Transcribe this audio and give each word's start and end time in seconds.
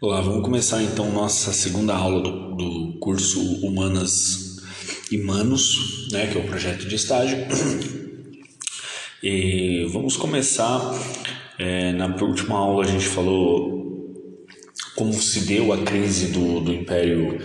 Olá, 0.00 0.20
vamos 0.20 0.42
começar 0.42 0.82
então 0.82 1.12
nossa 1.12 1.52
segunda 1.52 1.94
aula 1.94 2.20
do, 2.20 2.56
do 2.56 2.98
curso 2.98 3.40
Humanas 3.64 4.56
e 5.10 5.16
Manos, 5.16 6.08
né, 6.10 6.26
que 6.26 6.36
é 6.36 6.40
o 6.40 6.44
projeto 6.44 6.84
de 6.84 6.96
estágio. 6.96 7.38
E 9.22 9.86
vamos 9.92 10.16
começar. 10.16 10.80
É, 11.58 11.92
na 11.92 12.06
última 12.06 12.58
aula 12.58 12.84
a 12.84 12.88
gente 12.88 13.06
falou 13.06 14.12
como 14.96 15.14
se 15.14 15.46
deu 15.46 15.72
a 15.72 15.78
crise 15.78 16.32
do, 16.32 16.60
do 16.60 16.74
Império 16.74 17.38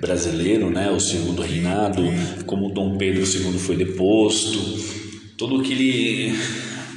Brasileiro, 0.00 0.70
né, 0.70 0.90
o 0.90 0.98
segundo 0.98 1.42
reinado, 1.42 2.02
como 2.46 2.72
Dom 2.72 2.96
Pedro 2.96 3.20
II 3.20 3.58
foi 3.58 3.76
deposto, 3.76 4.58
todo 5.36 5.60
aquele, 5.60 6.34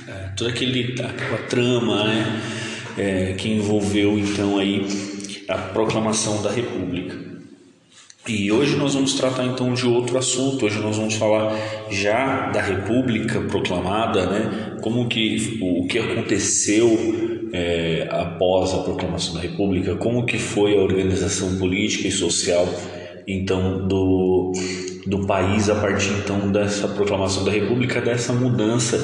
é, 0.08 0.30
toda 0.38 0.50
aquele 0.50 0.94
aquela 1.02 1.40
trama, 1.50 2.06
né, 2.06 2.63
é, 2.98 3.34
que 3.34 3.50
envolveu 3.50 4.18
então 4.18 4.58
aí 4.58 4.88
a 5.48 5.58
proclamação 5.58 6.42
da 6.42 6.52
República. 6.52 7.34
E 8.28 8.50
hoje 8.50 8.78
nós 8.78 8.94
vamos 8.94 9.16
tratar 9.16 9.46
então 9.46 9.74
de 9.74 9.86
outro 9.86 10.18
assunto. 10.18 10.66
Hoje 10.66 10.80
nós 10.80 10.96
vamos 10.96 11.16
falar 11.16 11.58
já 11.92 12.50
da 12.52 12.62
República 12.62 13.42
proclamada, 13.42 14.26
né? 14.26 14.78
Como 14.82 15.10
que 15.10 15.60
o 15.62 15.86
que 15.88 16.00
aconteceu 16.00 16.90
é, 17.52 18.08
após 18.10 18.74
a 18.74 18.78
proclamação 18.78 19.34
da 19.34 19.42
República, 19.42 19.96
como 19.96 20.26
que 20.26 20.38
foi 20.38 20.78
a 20.78 20.82
organização 20.82 21.58
política 21.58 22.08
e 22.08 22.12
social 22.12 22.68
então 23.28 23.88
do, 23.88 24.54
do 25.06 25.26
país 25.28 25.70
a 25.70 25.76
partir 25.76 26.12
então 26.12 26.50
dessa 26.52 26.88
proclamação 26.88 27.44
da 27.44 27.52
República, 27.52 28.02
dessa 28.02 28.32
mudança 28.32 28.98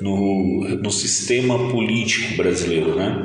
no, 0.00 0.68
no 0.82 0.90
sistema 0.90 1.70
político 1.70 2.36
brasileiro, 2.36 2.94
né? 2.94 3.22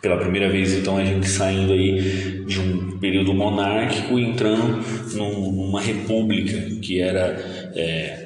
Pela 0.00 0.18
primeira 0.18 0.50
vez 0.50 0.74
então 0.74 0.96
a 0.98 1.04
gente 1.04 1.26
saindo 1.28 1.72
aí 1.72 2.44
de 2.46 2.60
um 2.60 2.98
período 2.98 3.32
monárquico 3.32 4.18
e 4.18 4.24
entrando 4.24 4.84
num, 5.14 5.50
numa 5.50 5.80
república 5.80 6.58
que 6.82 7.00
era 7.00 7.72
é, 7.74 8.24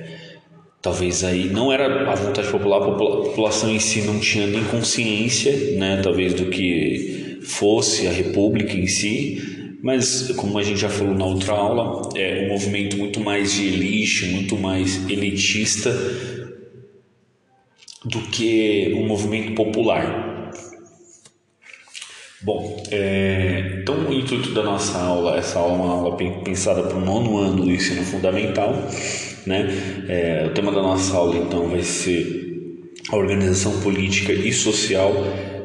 talvez 0.82 1.22
aí 1.22 1.48
não 1.48 1.72
era 1.72 2.10
a 2.10 2.14
vontade 2.14 2.48
popular, 2.48 2.78
a 2.78 2.92
população 2.92 3.70
em 3.70 3.78
si 3.78 4.02
não 4.02 4.18
tinha 4.18 4.46
nem 4.46 4.64
consciência, 4.64 5.76
né? 5.76 6.00
Talvez 6.02 6.34
do 6.34 6.46
que 6.46 7.38
fosse 7.42 8.06
a 8.06 8.12
república 8.12 8.72
em 8.74 8.86
si, 8.86 9.58
mas, 9.82 10.32
como 10.32 10.58
a 10.58 10.62
gente 10.62 10.80
já 10.80 10.88
falou 10.88 11.14
na 11.14 11.24
outra 11.24 11.52
aula, 11.52 12.10
é 12.16 12.46
um 12.46 12.48
movimento 12.48 12.96
muito 12.96 13.20
mais 13.20 13.52
de 13.52 13.68
elite, 13.68 14.26
muito 14.26 14.56
mais 14.56 15.08
elitista 15.08 15.90
do 18.04 18.20
que 18.20 18.94
um 18.96 19.06
movimento 19.06 19.54
popular. 19.54 20.52
Bom, 22.40 22.84
é, 22.92 23.80
então 23.82 24.08
o 24.08 24.12
intuito 24.12 24.52
da 24.52 24.62
nossa 24.62 24.96
aula, 24.96 25.36
essa 25.36 25.58
aula 25.58 25.72
é 25.72 25.76
uma 25.76 25.92
aula 25.92 26.16
pensada 26.16 26.82
para 26.84 26.96
o 26.96 27.04
nono 27.04 27.36
ano 27.36 27.64
do 27.64 27.70
ensino 27.70 28.02
fundamental, 28.04 28.74
né? 29.44 29.68
É, 30.08 30.46
o 30.46 30.50
tema 30.50 30.70
da 30.70 30.80
nossa 30.80 31.16
aula 31.16 31.36
então 31.36 31.68
vai 31.68 31.82
ser 31.82 32.48
a 33.10 33.16
organização 33.16 33.80
política 33.80 34.32
e 34.32 34.52
social 34.52 35.12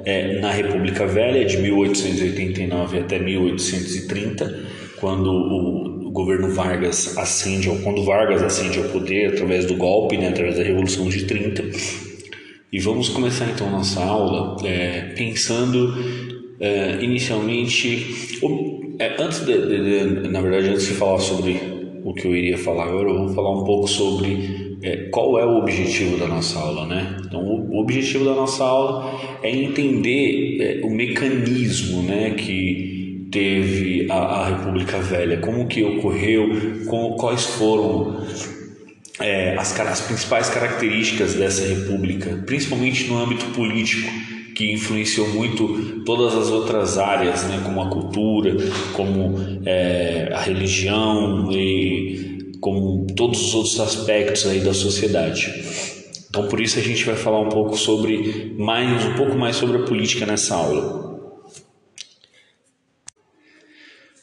é, 0.03 0.39
na 0.39 0.51
República 0.51 1.05
Velha, 1.05 1.45
de 1.45 1.57
1889 1.57 2.99
até 2.99 3.19
1830, 3.19 4.65
quando 4.99 5.29
o 5.29 6.11
governo 6.11 6.49
Vargas 6.53 7.17
ascende, 7.17 7.69
ou 7.69 7.77
quando 7.79 8.03
Vargas 8.03 8.41
ascende 8.41 8.79
ao 8.79 8.85
poder 8.85 9.33
através 9.33 9.65
do 9.65 9.75
golpe, 9.75 10.17
né, 10.17 10.29
através 10.29 10.57
da 10.57 10.63
Revolução 10.63 11.07
de 11.07 11.25
30. 11.25 12.12
E 12.73 12.79
vamos 12.79 13.07
começar 13.07 13.47
então 13.51 13.69
nossa 13.69 14.03
aula 14.03 14.57
é, 14.67 15.13
pensando 15.15 15.93
é, 16.59 17.03
inicialmente, 17.03 18.39
é, 18.97 19.15
antes 19.21 19.45
de, 19.45 19.53
de, 19.53 20.21
de, 20.23 20.27
na 20.29 20.41
verdade, 20.41 20.69
antes 20.69 20.87
de 20.87 20.93
falar 20.93 21.19
sobre 21.19 21.61
o 22.03 22.15
que 22.15 22.27
eu 22.27 22.35
iria 22.35 22.57
falar 22.57 22.85
agora, 22.85 23.09
eu 23.09 23.27
vou 23.27 23.29
falar 23.35 23.61
um 23.61 23.63
pouco 23.63 23.87
sobre 23.87 24.79
é, 24.81 25.07
qual 25.11 25.37
é 25.37 25.45
o 25.45 25.59
objetivo 25.59 26.17
da 26.17 26.27
nossa 26.27 26.57
aula, 26.57 26.87
né? 26.87 27.15
Então, 27.23 27.43
o, 27.43 27.75
o 27.75 27.79
objetivo 27.79 28.25
da 28.25 28.33
nossa 28.33 28.63
aula 28.63 29.19
é 29.43 29.51
entender 29.51 30.57
é, 30.59 30.81
o 30.83 30.89
mecanismo, 30.89 32.01
né, 32.01 32.31
que 32.31 33.27
teve 33.31 34.07
a, 34.09 34.15
a, 34.15 34.47
República 34.47 34.97
Velha, 34.97 35.37
como 35.37 35.67
que 35.67 35.83
ocorreu, 35.83 36.49
com, 36.87 37.11
quais 37.17 37.45
foram 37.45 38.25
é, 39.19 39.55
as, 39.57 39.79
as 39.79 40.01
principais 40.01 40.49
características 40.49 41.35
dessa 41.35 41.65
república, 41.65 42.43
principalmente 42.45 43.05
no 43.07 43.17
âmbito 43.17 43.45
político, 43.47 44.09
que 44.55 44.71
influenciou 44.71 45.27
muito 45.29 46.03
todas 46.05 46.35
as 46.35 46.49
outras 46.49 46.97
áreas, 46.97 47.43
né, 47.43 47.61
como 47.63 47.81
a 47.81 47.89
cultura, 47.89 48.55
como 48.93 49.35
é, 49.65 50.29
a 50.31 50.41
religião 50.41 51.51
e 51.51 52.53
como 52.61 53.07
todos 53.15 53.41
os 53.41 53.53
outros 53.55 53.79
aspectos 53.79 54.45
aí 54.45 54.59
da 54.59 54.73
sociedade. 54.73 55.51
Então 56.29 56.47
por 56.47 56.61
isso 56.61 56.79
a 56.79 56.81
gente 56.81 57.03
vai 57.03 57.15
falar 57.15 57.39
um 57.39 57.49
pouco 57.49 57.77
sobre 57.77 58.55
mais 58.57 59.05
um 59.05 59.13
pouco 59.15 59.35
mais 59.35 59.55
sobre 59.55 59.77
a 59.77 59.85
política 59.85 60.25
nessa 60.25 60.55
aula. 60.55 61.03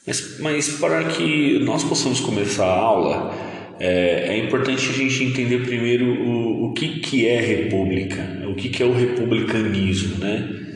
Mas, 0.06 0.40
mas 0.40 0.68
para 0.78 1.04
que 1.04 1.58
nós 1.60 1.84
possamos 1.84 2.20
começar 2.20 2.66
a 2.66 2.78
aula, 2.78 3.49
é, 3.80 4.34
é 4.34 4.38
importante 4.38 4.90
a 4.90 4.92
gente 4.92 5.24
entender 5.24 5.60
primeiro 5.60 6.04
o, 6.04 6.66
o 6.66 6.72
que, 6.74 7.00
que 7.00 7.26
é 7.26 7.40
república, 7.40 8.46
o 8.46 8.54
que, 8.54 8.68
que 8.68 8.82
é 8.82 8.86
o 8.86 8.92
republicanismo, 8.92 10.18
né? 10.18 10.66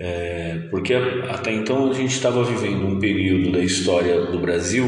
É, 0.00 0.66
porque 0.70 0.94
até 0.94 1.52
então 1.52 1.90
a 1.90 1.94
gente 1.94 2.10
estava 2.10 2.42
vivendo 2.42 2.86
um 2.86 2.98
período 2.98 3.52
da 3.52 3.60
história 3.60 4.26
do 4.26 4.40
Brasil 4.40 4.86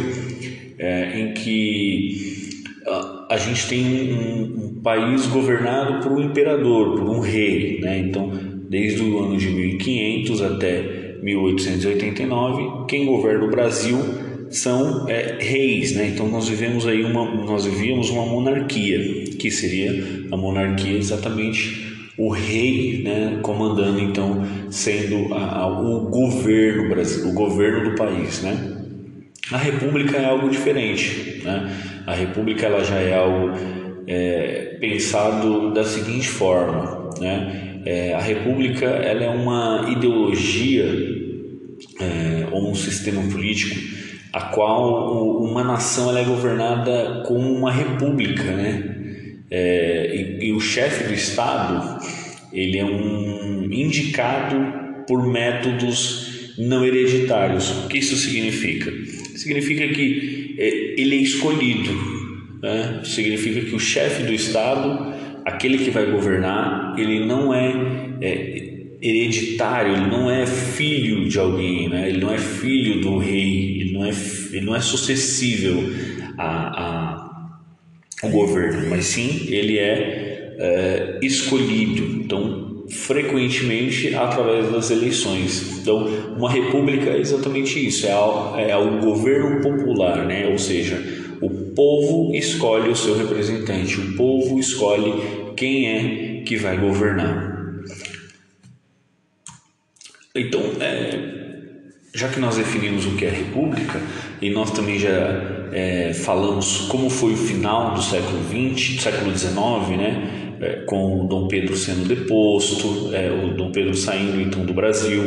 é, 0.79 1.21
em 1.21 1.33
que 1.35 2.51
a, 2.87 3.35
a 3.35 3.37
gente 3.37 3.69
tem 3.69 4.13
um, 4.13 4.43
um, 4.43 4.81
país 4.83 5.27
governado 5.27 6.03
por 6.03 6.13
um 6.13 6.23
imperador, 6.23 6.99
por 6.99 7.09
um 7.09 7.21
rei, 7.21 7.81
né? 7.81 7.99
Então, 7.99 8.33
desde 8.71 9.03
o 9.03 9.19
ano 9.23 9.37
de 9.37 9.49
1500 9.49 10.43
até 10.43 11.19
1889, 11.23 12.87
quem 12.89 13.05
governa 13.05 13.45
o 13.45 13.51
Brasil 13.51 13.99
são 14.51 15.09
é, 15.09 15.37
reis, 15.41 15.95
né? 15.95 16.09
Então 16.09 16.29
nós 16.29 16.49
vivemos 16.49 16.87
aí 16.87 17.03
uma, 17.05 17.25
nós 17.45 17.65
vivíamos 17.65 18.11
uma 18.11 18.25
monarquia, 18.27 19.25
que 19.39 19.51
seria 19.51 20.27
a 20.31 20.37
monarquia 20.37 20.97
exatamente 20.97 21.87
o 22.19 22.31
rei, 22.31 23.03
né, 23.03 23.41
comandando 23.43 24.01
então 24.01 24.43
sendo 24.71 25.35
a, 25.35 25.61
a, 25.61 25.67
o 25.67 26.09
governo 26.09 26.89
Brasil, 26.89 27.29
o 27.29 27.33
governo 27.33 27.91
do 27.91 27.97
país, 27.97 28.43
né? 28.43 28.73
A 29.53 29.59
república 29.59 30.17
é 30.17 30.25
algo 30.25 30.49
diferente, 30.49 31.43
né? 31.45 31.71
A 32.07 32.15
república 32.15 32.67
ela 32.67 32.83
já 32.83 32.97
é 32.97 33.15
algo 33.15 33.53
é, 34.07 34.79
pensado 34.81 35.73
da 35.73 35.85
seguinte 35.85 36.29
forma, 36.29 37.11
né? 37.21 37.83
É, 37.85 38.15
a 38.15 38.21
república 38.21 38.87
ela 38.87 39.25
é 39.25 39.29
uma 39.29 39.87
ideologia 39.91 40.87
é, 42.01 42.49
ou 42.51 42.71
um 42.71 42.75
sistema 42.75 43.23
político 43.31 43.77
a 44.37 44.41
qual 44.51 45.43
uma 45.43 45.65
nação 45.65 46.17
é 46.17 46.23
governada 46.25 47.23
como 47.27 47.53
uma 47.53 47.73
república, 47.73 48.45
né? 48.45 48.97
É, 49.51 50.39
e, 50.41 50.49
e 50.49 50.53
o 50.53 50.61
chefe 50.61 51.05
do 51.05 51.15
estado 51.15 52.01
ele 52.53 52.79
é 52.79 52.85
um 52.85 53.69
indicado 53.71 54.57
por 55.07 55.27
métodos 55.27 56.55
não 56.59 56.85
hereditários. 56.85 57.71
O 57.85 57.89
que 57.89 57.99
isso 57.99 58.17
significa? 58.17 58.91
significa 59.47 59.87
que 59.89 60.57
é, 60.59 61.01
ele 61.01 61.17
é 61.17 61.19
escolhido. 61.19 61.93
Né? 62.63 63.01
Significa 63.05 63.61
que 63.61 63.75
o 63.75 63.81
chefe 63.81 64.25
do 64.25 64.33
Estado, 64.33 65.15
aquele 65.45 65.79
que 65.79 65.91
vai 65.91 66.11
governar, 66.11 66.95
ele 66.99 67.25
não 67.25 67.55
é, 67.55 67.73
é 68.21 68.67
hereditário, 69.01 69.93
ele 69.93 70.07
não 70.07 70.31
é 70.31 70.47
filho 70.47 71.29
de 71.29 71.39
alguém, 71.39 71.89
né? 71.89 72.09
ele 72.09 72.19
não 72.19 72.33
é 72.33 72.39
filho 72.39 73.01
do 73.01 73.19
rei, 73.19 73.86
não 73.97 74.05
é, 74.05 74.11
ele 74.53 74.67
não 74.67 74.77
é 74.77 74.81
sucessível 74.81 75.83
a, 76.39 76.85
a, 76.85 77.59
ao 78.23 78.31
governo, 78.31 78.89
mas 78.89 79.07
sim 79.07 79.47
ele 79.49 79.79
é, 79.79 80.57
é 80.59 81.19
escolhido. 81.23 82.23
Então, 82.23 82.67
frequentemente 82.89 84.15
através 84.15 84.71
das 84.71 84.91
eleições. 84.91 85.79
Então, 85.79 86.07
uma 86.37 86.51
república 86.51 87.11
é 87.11 87.19
exatamente 87.19 87.85
isso, 87.85 88.07
é, 88.07 88.13
ao, 88.13 88.59
é 88.59 88.77
o 88.77 89.01
governo 89.01 89.61
popular, 89.61 90.25
né? 90.25 90.47
ou 90.49 90.59
seja, 90.59 91.03
o 91.41 91.51
povo 91.75 92.35
escolhe 92.35 92.89
o 92.89 92.97
seu 92.97 93.17
representante, 93.17 94.01
o 94.01 94.17
povo 94.17 94.59
escolhe 94.59 95.53
quem 95.57 95.89
é 95.89 96.43
que 96.43 96.57
vai 96.57 96.79
governar. 96.79 97.57
Então, 100.35 100.61
é, 100.81 101.36
já 102.17 102.29
que 102.29 102.41
nós 102.41 102.57
definimos 102.57 103.07
o 103.07 103.11
que 103.11 103.27
é 103.27 103.31
república 103.31 104.01
e 104.41 104.51
nós 104.51 104.71
também 104.71 104.99
já 104.99 105.69
é, 105.73 106.13
falamos 106.15 106.87
como 106.89 107.11
foi 107.11 107.35
o 107.35 107.37
final 107.37 107.95
do 107.95 108.03
século 108.03 108.41
XX, 108.49 109.03
século 109.03 109.37
XIX, 109.37 109.99
né? 109.99 110.47
é, 110.61 110.85
com 110.87 111.27
Dom 111.27 111.49
Pedro 111.49 111.77
sendo 111.77 112.07
deposto, 112.07 113.15
é, 113.15 113.31
o 113.31 113.55
Dom 113.55 113.71
Pedro 113.71 113.95
saindo 113.95 114.41
então 114.41 114.65
do 114.65 114.73
Brasil, 114.73 115.23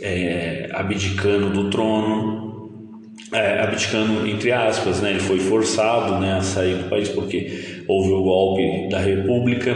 é, 0.00 0.68
abdicando 0.72 1.50
do 1.50 1.70
trono, 1.70 3.00
é, 3.32 3.60
abdicando 3.60 4.26
entre 4.26 4.52
aspas, 4.52 5.00
né? 5.00 5.10
Ele 5.10 5.20
foi 5.20 5.38
forçado, 5.38 6.20
né, 6.20 6.34
a 6.34 6.42
sair 6.42 6.76
do 6.76 6.88
país 6.88 7.08
porque 7.08 7.82
houve 7.88 8.10
o 8.10 8.22
golpe 8.22 8.88
da 8.88 8.98
República. 8.98 9.74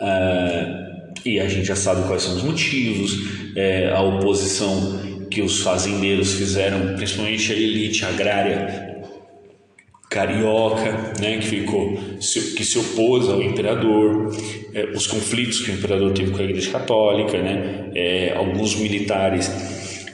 É, 0.00 0.80
e 1.24 1.38
a 1.38 1.46
gente 1.48 1.66
já 1.66 1.76
sabe 1.76 2.06
quais 2.06 2.22
são 2.22 2.34
os 2.34 2.42
motivos, 2.42 3.12
a 3.94 4.00
oposição 4.00 5.09
que 5.30 5.40
os 5.40 5.62
fazendeiros 5.62 6.32
fizeram, 6.34 6.96
principalmente 6.96 7.52
a 7.52 7.56
elite 7.56 8.04
agrária 8.04 8.90
carioca, 10.10 11.14
né, 11.20 11.38
que 11.38 11.46
ficou 11.46 11.96
que 12.56 12.64
se 12.64 12.78
opôs 12.78 13.28
ao 13.28 13.40
imperador, 13.40 14.34
é, 14.74 14.90
os 14.92 15.06
conflitos 15.06 15.60
que 15.60 15.70
o 15.70 15.74
imperador 15.74 16.12
teve 16.12 16.32
com 16.32 16.38
a 16.38 16.42
Igreja 16.42 16.70
Católica, 16.72 17.40
né, 17.40 17.90
é, 17.94 18.34
alguns 18.36 18.74
militares 18.74 19.48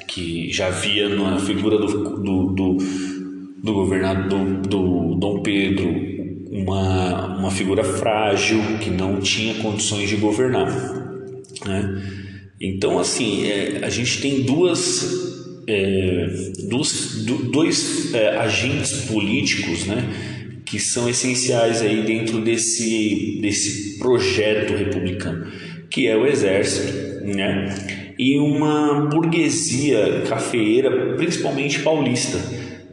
que 0.07 0.53
já 0.53 0.69
via 0.69 1.09
na 1.09 1.39
figura 1.39 1.79
do, 1.79 2.21
do, 2.21 2.47
do, 2.53 2.77
do 3.63 3.73
governador 3.73 4.39
do, 4.39 4.69
do 4.69 5.15
Dom 5.17 5.41
Pedro 5.41 6.17
uma, 6.51 7.39
uma 7.39 7.51
figura 7.51 7.83
frágil 7.83 8.61
que 8.81 8.91
não 8.91 9.21
tinha 9.21 9.55
condições 9.63 10.09
de 10.09 10.17
governar, 10.17 10.69
né? 11.67 12.26
Então 12.61 12.99
assim 12.99 13.47
é, 13.47 13.81
a 13.83 13.91
gente 13.91 14.21
tem 14.21 14.43
duas 14.43 15.27
é, 15.67 16.27
dos, 16.69 17.25
do, 17.25 17.51
dois 17.51 18.15
é, 18.15 18.37
agentes 18.39 18.93
políticos, 19.07 19.87
né, 19.87 20.05
que 20.65 20.79
são 20.79 21.09
essenciais 21.09 21.83
aí 21.83 22.05
dentro 22.05 22.41
desse, 22.41 23.39
desse 23.41 23.99
projeto 23.99 24.75
republicano, 24.75 25.47
que 25.91 26.07
é 26.07 26.17
o 26.17 26.27
exército, 26.27 27.25
né, 27.25 28.15
e 28.19 28.39
uma 28.39 29.07
burguesia 29.07 30.23
cafeeira, 30.29 31.15
principalmente 31.17 31.81
paulista, 31.81 32.39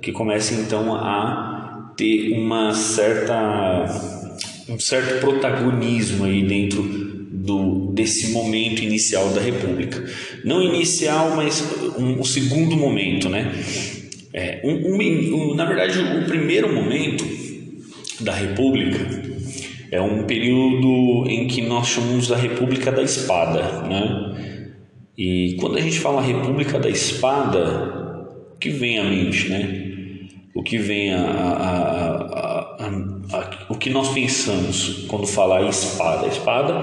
que 0.02 0.12
começa 0.12 0.54
então 0.56 0.96
a 0.96 1.94
ter 1.96 2.34
uma 2.34 2.74
certa 2.74 3.86
um 4.68 4.80
certo 4.80 5.20
protagonismo 5.20 6.26
aí 6.26 6.42
dentro 6.42 7.23
do, 7.44 7.92
desse 7.92 8.32
momento 8.32 8.82
inicial 8.82 9.30
da 9.32 9.42
República. 9.42 10.02
Não 10.46 10.64
inicial, 10.64 11.36
mas 11.36 11.62
um, 11.98 12.24
segundo 12.24 12.78
momento, 12.78 13.28
né? 13.28 13.52
É, 14.34 14.62
um, 14.64 14.96
um, 14.96 15.54
na 15.54 15.66
verdade, 15.66 16.00
o 16.00 16.26
primeiro 16.26 16.74
momento 16.74 17.26
da 18.22 18.34
República 18.34 18.98
é 19.92 20.02
um 20.02 20.24
período 20.24 21.30
em 21.30 21.46
que 21.46 21.62
nós 21.62 21.90
chamamos 21.90 22.30
da 22.30 22.38
República 22.38 22.94
da 22.94 23.04
Espada, 23.04 23.82
né? 23.90 24.62
E 25.18 25.58
quando 25.60 25.78
a 25.78 25.82
gente 25.82 26.00
fala 26.00 26.22
República 26.22 26.80
da 26.80 26.90
Espada, 26.90 28.54
o 28.54 28.58
que 28.58 28.70
vem 28.70 29.00
à 29.00 29.04
mente, 29.04 29.50
né? 29.50 29.90
O 30.56 30.64
que 30.64 30.78
vem 30.78 31.14
a, 31.14 31.20
a, 31.20 32.38
a, 32.80 33.68
o 33.70 33.76
que 33.76 33.90
nós 33.90 34.14
pensamos 34.14 35.06
quando 35.08 35.28
falar 35.28 35.68
espada? 35.68 36.26
A 36.26 36.30
espada 36.30 36.82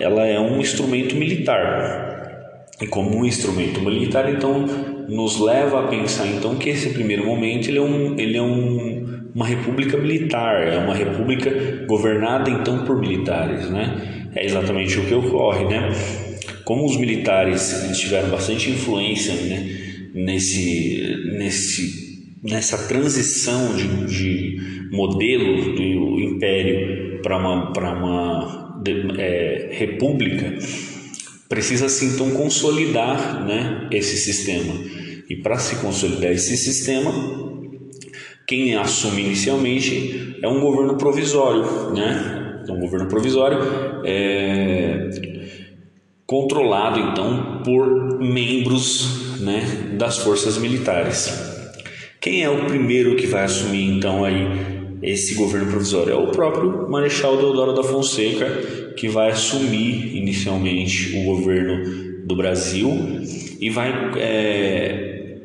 ela 0.00 0.26
é 0.26 0.40
um 0.40 0.60
instrumento 0.60 1.14
militar. 1.14 2.10
E 2.80 2.86
como 2.86 3.14
um 3.14 3.26
instrumento 3.26 3.80
militar, 3.80 4.32
então 4.32 4.64
nos 5.06 5.38
leva 5.38 5.84
a 5.84 5.88
pensar 5.88 6.26
então 6.26 6.56
que 6.56 6.70
esse 6.70 6.90
primeiro 6.90 7.26
momento 7.26 7.68
ele 7.68 7.78
é, 7.78 7.82
um, 7.82 8.18
ele 8.18 8.36
é 8.38 8.42
um, 8.42 9.30
uma 9.34 9.44
república 9.44 9.98
militar, 9.98 10.66
é 10.66 10.78
uma 10.78 10.94
república 10.94 11.50
governada 11.86 12.48
então 12.48 12.84
por 12.84 12.98
militares, 12.98 13.68
né? 13.68 14.30
É 14.34 14.44
exatamente 14.46 14.98
o 14.98 15.04
que 15.04 15.12
ocorre, 15.12 15.64
né? 15.64 15.90
Como 16.64 16.86
os 16.86 16.96
militares 16.96 17.84
eles 17.84 17.98
tiveram 17.98 18.30
bastante 18.30 18.70
influência 18.70 19.34
né, 19.34 19.68
nesse, 20.14 21.16
nesse, 21.36 22.34
nessa 22.42 22.88
transição 22.88 23.74
de, 23.74 24.06
de 24.06 24.88
modelo 24.90 25.74
do 25.74 26.20
império 26.20 27.20
para 27.22 27.36
uma, 27.36 27.72
uma 27.72 28.69
é, 29.18 29.68
república, 29.72 30.56
precisa-se 31.48 32.06
então 32.06 32.30
consolidar 32.30 33.44
né, 33.46 33.88
esse 33.90 34.16
sistema. 34.16 34.74
E 35.28 35.36
para 35.36 35.58
se 35.58 35.76
consolidar 35.76 36.32
esse 36.32 36.56
sistema, 36.56 37.12
quem 38.46 38.74
assume 38.74 39.22
inicialmente 39.22 40.36
é 40.42 40.48
um 40.48 40.60
governo 40.60 40.96
provisório, 40.96 41.90
né? 41.94 42.62
Um 42.68 42.80
governo 42.80 43.06
provisório 43.08 43.58
é, 44.04 45.08
controlado 46.26 46.98
então 47.00 47.62
por 47.64 48.20
membros 48.20 49.40
né, 49.40 49.94
das 49.98 50.18
forças 50.18 50.58
militares. 50.58 51.28
Quem 52.20 52.42
é 52.42 52.50
o 52.50 52.66
primeiro 52.66 53.16
que 53.16 53.26
vai 53.26 53.44
assumir 53.44 53.90
então 53.90 54.24
aí 54.24 54.79
esse 55.02 55.34
governo 55.34 55.70
provisório? 55.70 56.12
É 56.12 56.16
o 56.16 56.28
próprio 56.28 56.88
Marechal 56.90 57.36
Deodoro 57.36 57.72
da 57.72 57.82
Fonseca, 57.82 58.92
que 58.96 59.08
vai 59.08 59.30
assumir 59.30 60.16
inicialmente 60.16 61.16
o 61.16 61.24
governo 61.24 62.26
do 62.26 62.36
Brasil 62.36 62.90
e 63.60 63.70
vai 63.70 63.92
é, 64.16 65.38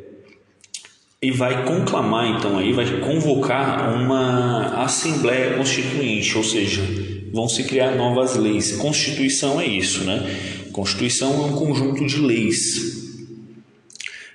e 1.21 1.31
vai 1.31 1.65
conclamar 1.65 2.37
então 2.37 2.57
aí 2.57 2.71
vai 2.71 2.99
convocar 2.99 3.95
uma 3.95 4.83
assembleia 4.83 5.55
constituinte, 5.55 6.37
ou 6.37 6.43
seja, 6.43 6.81
vão 7.33 7.49
se 7.49 7.63
criar 7.63 7.95
novas 7.95 8.35
leis. 8.35 8.73
Constituição 8.73 9.59
é 9.59 9.65
isso, 9.65 10.03
né? 10.03 10.23
Constituição 10.71 11.33
é 11.33 11.45
um 11.47 11.53
conjunto 11.53 12.05
de 12.05 12.19
leis 12.19 12.95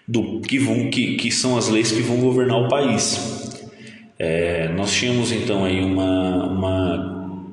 do 0.08 0.40
que 0.40 0.58
vão 0.58 0.90
que, 0.90 1.16
que 1.16 1.30
são 1.30 1.56
as 1.56 1.68
leis 1.68 1.92
que 1.92 2.00
vão 2.00 2.16
governar 2.16 2.58
o 2.58 2.68
país. 2.68 3.39
É, 4.22 4.68
nós 4.76 4.92
tínhamos 4.92 5.32
então 5.32 5.64
aí 5.64 5.82
uma, 5.82 6.46
uma, 6.46 7.48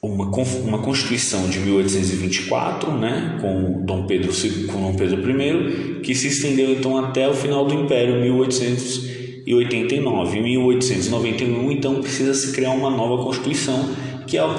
uma, 0.00 0.30
uma 0.30 0.78
Constituição 0.78 1.48
de 1.48 1.58
1824, 1.58 2.92
né, 2.92 3.38
com 3.40 3.84
Dom 3.84 4.06
Pedro, 4.06 4.32
com 4.68 4.80
Dom 4.80 4.94
Pedro 4.94 5.28
I, 5.28 5.98
que 6.00 6.14
se 6.14 6.28
estendeu 6.28 6.70
então 6.70 6.96
até 6.96 7.28
o 7.28 7.34
final 7.34 7.66
do 7.66 7.74
Império, 7.74 8.20
1889. 8.20 10.38
Em 10.38 10.42
1891, 10.44 11.72
então, 11.72 12.00
precisa 12.00 12.32
se 12.32 12.52
criar 12.52 12.70
uma 12.70 12.88
nova 12.88 13.20
Constituição, 13.24 13.96
que 14.28 14.38
é 14.38 14.44
uma 14.44 14.54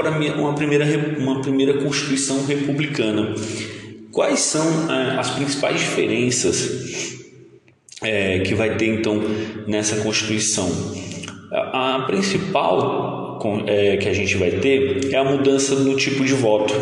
primeira, 0.53 0.85
uma 1.17 1.39
primeira 1.39 1.81
Constituição 1.81 2.45
republicana. 2.45 3.33
Quais 4.11 4.41
são 4.41 4.91
é, 4.91 5.17
as 5.17 5.29
principais 5.29 5.79
diferenças 5.79 7.14
é, 8.05 8.39
que 8.39 8.53
vai 8.53 8.77
ter 8.77 8.87
então 8.87 9.21
nessa 9.67 9.97
Constituição. 9.97 10.69
A, 11.51 12.03
principal 12.05 13.39
é, 13.67 13.97
que 13.97 14.09
a 14.09 14.13
gente 14.13 14.35
vai 14.37 14.51
ter 14.51 15.13
é 15.13 15.17
a 15.17 15.23
mudança 15.23 15.75
no 15.75 15.95
tipo 15.95 16.23
de 16.23 16.33
voto. 16.33 16.73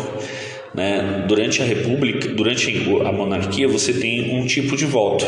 Né? 0.74 1.24
Durante 1.28 1.62
a 1.62 1.64
República, 1.64 2.28
durante 2.28 2.72
a 3.04 3.12
monarquia, 3.12 3.68
você 3.68 3.92
tem 3.92 4.36
um 4.36 4.46
tipo 4.46 4.76
de 4.76 4.86
voto. 4.86 5.24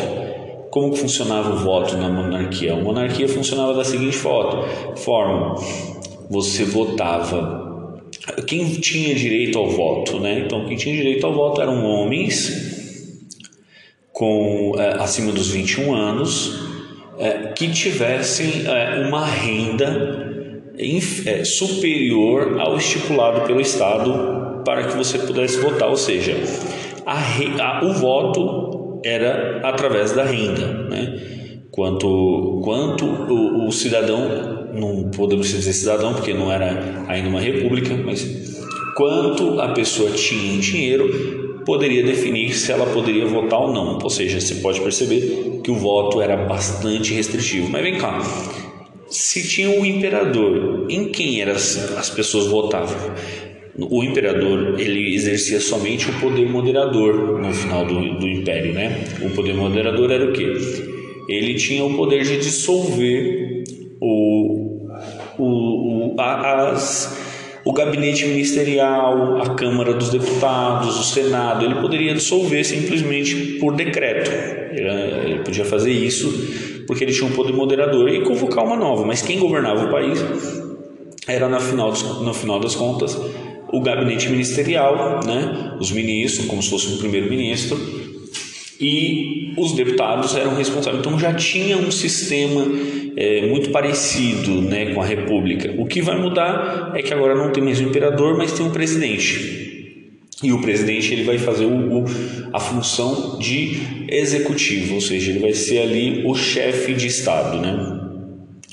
Como 0.71 0.95
funcionava 0.95 1.55
o 1.55 1.59
voto 1.59 1.97
na 1.97 2.09
monarquia? 2.09 2.73
A 2.73 2.77
monarquia 2.77 3.29
funcionava 3.29 3.73
da 3.75 3.85
seguinte 3.85 4.17
forma: 4.17 5.55
você 6.29 6.65
votava 6.65 7.65
quem 8.47 8.65
tinha 8.75 9.15
direito 9.15 9.59
ao 9.59 9.71
voto, 9.71 10.19
né? 10.19 10.41
Então, 10.45 10.67
quem 10.67 10.77
tinha 10.77 10.95
direito 10.95 11.25
ao 11.25 11.33
voto 11.33 11.61
eram 11.63 11.85
homens 11.85 12.76
com 14.17 14.73
é, 14.79 14.95
acima 14.95 15.31
dos 15.31 15.51
21 15.51 15.95
anos 15.95 16.59
é, 17.19 17.49
que 17.49 17.71
tivessem 17.71 18.67
é, 18.67 19.07
uma 19.07 19.27
renda 19.27 20.25
superior 21.45 22.59
ao 22.59 22.79
estipulado 22.79 23.43
pelo 23.43 23.61
Estado 23.61 24.63
para 24.65 24.85
que 24.85 24.97
você 24.97 25.19
pudesse 25.19 25.59
votar, 25.61 25.91
ou 25.91 25.99
seja, 25.99 26.35
a, 27.05 27.19
a, 27.63 27.85
o 27.85 27.93
voto 27.93 29.01
era 29.05 29.61
através 29.63 30.13
da 30.13 30.25
renda, 30.25 30.67
né? 30.89 31.67
Quanto, 31.71 32.63
quanto 32.65 33.05
o, 33.05 33.69
o 33.69 33.73
cidadão, 33.73 34.71
não 34.73 35.11
podemos 35.11 35.47
dizer 35.47 35.75
cidadão 35.75 36.15
porque 36.15 36.33
não 36.33 36.51
era 36.51 37.05
ainda 37.07 37.29
uma 37.29 37.41
república, 37.41 37.95
mas 37.95 38.63
quanto 38.97 39.61
a 39.61 39.69
pessoa 39.69 40.11
tinha 40.11 40.55
em 40.55 40.59
dinheiro 40.59 41.46
poderia 41.67 42.05
definir 42.05 42.55
se 42.55 42.71
ela 42.71 42.87
poderia 42.87 43.27
votar 43.27 43.61
ou 43.61 43.75
não. 43.75 43.99
Ou 44.01 44.09
seja, 44.09 44.41
você 44.41 44.55
pode 44.57 44.81
perceber 44.81 45.61
que 45.63 45.71
o 45.71 45.75
voto 45.75 46.23
era 46.23 46.37
bastante 46.37 47.13
restritivo. 47.13 47.69
Mas 47.69 47.83
vem 47.83 47.99
cá, 47.99 48.23
se 49.09 49.47
tinha 49.47 49.69
o 49.71 49.81
um 49.81 49.85
imperador, 49.85 50.87
em 50.89 51.09
quem 51.09 51.43
eram 51.43 51.53
as 51.53 52.09
pessoas 52.15 52.47
votavam? 52.47 53.15
O 53.79 54.03
imperador 54.03 54.81
ele 54.81 55.15
exercia 55.15 55.61
somente 55.61 56.09
o 56.09 56.21
poder 56.21 56.49
moderador 56.49 57.39
no 57.39 57.53
final 57.53 57.85
do, 57.85 58.19
do 58.19 58.27
império, 58.27 58.73
né? 58.73 59.05
O 59.21 59.31
poder 59.31 59.55
moderador 59.55 60.11
era 60.11 60.25
o 60.25 60.33
quê? 60.33 60.51
Ele 61.29 61.55
tinha 61.55 61.85
o 61.85 61.95
poder 61.95 62.23
de 62.23 62.39
dissolver 62.39 63.65
o, 64.01 64.89
o, 65.37 66.15
o 66.15 66.21
as 66.21 67.26
o 67.67 67.73
gabinete 67.73 68.25
ministerial, 68.27 69.43
a 69.43 69.55
Câmara 69.57 69.93
dos 69.93 70.09
Deputados, 70.11 71.01
o 71.01 71.03
Senado, 71.03 71.65
ele 71.65 71.75
poderia 71.75 72.15
dissolver 72.15 72.65
simplesmente 72.65 73.59
por 73.59 73.75
decreto. 73.75 74.31
Ele 74.71 75.41
podia 75.41 75.65
fazer 75.65 75.91
isso 75.91 76.85
porque 76.87 77.03
ele 77.03 77.13
tinha 77.13 77.27
um 77.27 77.33
poder 77.33 77.53
moderador 77.53 78.09
e 78.09 78.23
convocar 78.23 78.65
uma 78.65 78.77
nova, 78.77 79.05
mas 79.05 79.21
quem 79.21 79.41
governava 79.41 79.85
o 79.85 79.91
país 79.91 80.25
era, 81.27 81.49
no 81.49 81.59
final, 81.59 81.93
no 82.23 82.33
final 82.33 82.61
das 82.61 82.77
contas, 82.77 83.19
o 83.73 83.81
gabinete 83.81 84.29
ministerial, 84.29 85.19
né? 85.27 85.77
os 85.81 85.91
ministros, 85.91 86.47
como 86.47 86.63
se 86.63 86.71
fosse 86.71 86.87
um 86.87 86.99
primeiro-ministro, 86.99 87.77
e 88.81 89.55
os 89.57 89.73
deputados 89.73 90.35
eram 90.37 90.55
responsáveis. 90.55 91.01
Então 91.01 91.19
já 91.19 91.33
tinha 91.33 91.77
um 91.77 91.91
sistema 91.91 92.67
é, 93.17 93.47
muito 93.47 93.71
parecido 93.71 94.61
né, 94.63 94.93
com 94.93 95.01
a 95.01 95.07
República. 95.07 95.75
O 95.79 95.87
que 95.87 96.03
vai 96.03 96.19
mudar 96.21 96.93
é 96.95 97.03
que 97.03 97.13
agora 97.13 97.35
não 97.35 97.51
tem 97.51 97.63
mais 97.63 97.81
um 97.81 97.89
imperador, 97.89 98.37
mas 98.37 98.53
tem 98.53 98.67
um 98.67 98.71
presidente. 98.71 99.67
E 100.43 100.53
o 100.53 100.61
presidente 100.61 101.13
ele 101.13 101.25
vai 101.25 101.39
fazer 101.39 101.65
o, 101.65 102.01
o, 102.01 102.05
a 102.53 102.61
função 102.61 103.39
de 103.39 104.07
executivo, 104.09 104.97
ou 104.97 105.01
seja, 105.01 105.31
ele 105.31 105.39
vai 105.39 105.55
ser 105.55 105.79
ali 105.79 106.27
o 106.27 106.35
chefe 106.35 106.93
de 106.93 107.07
Estado 107.07 107.59
né, 107.59 107.75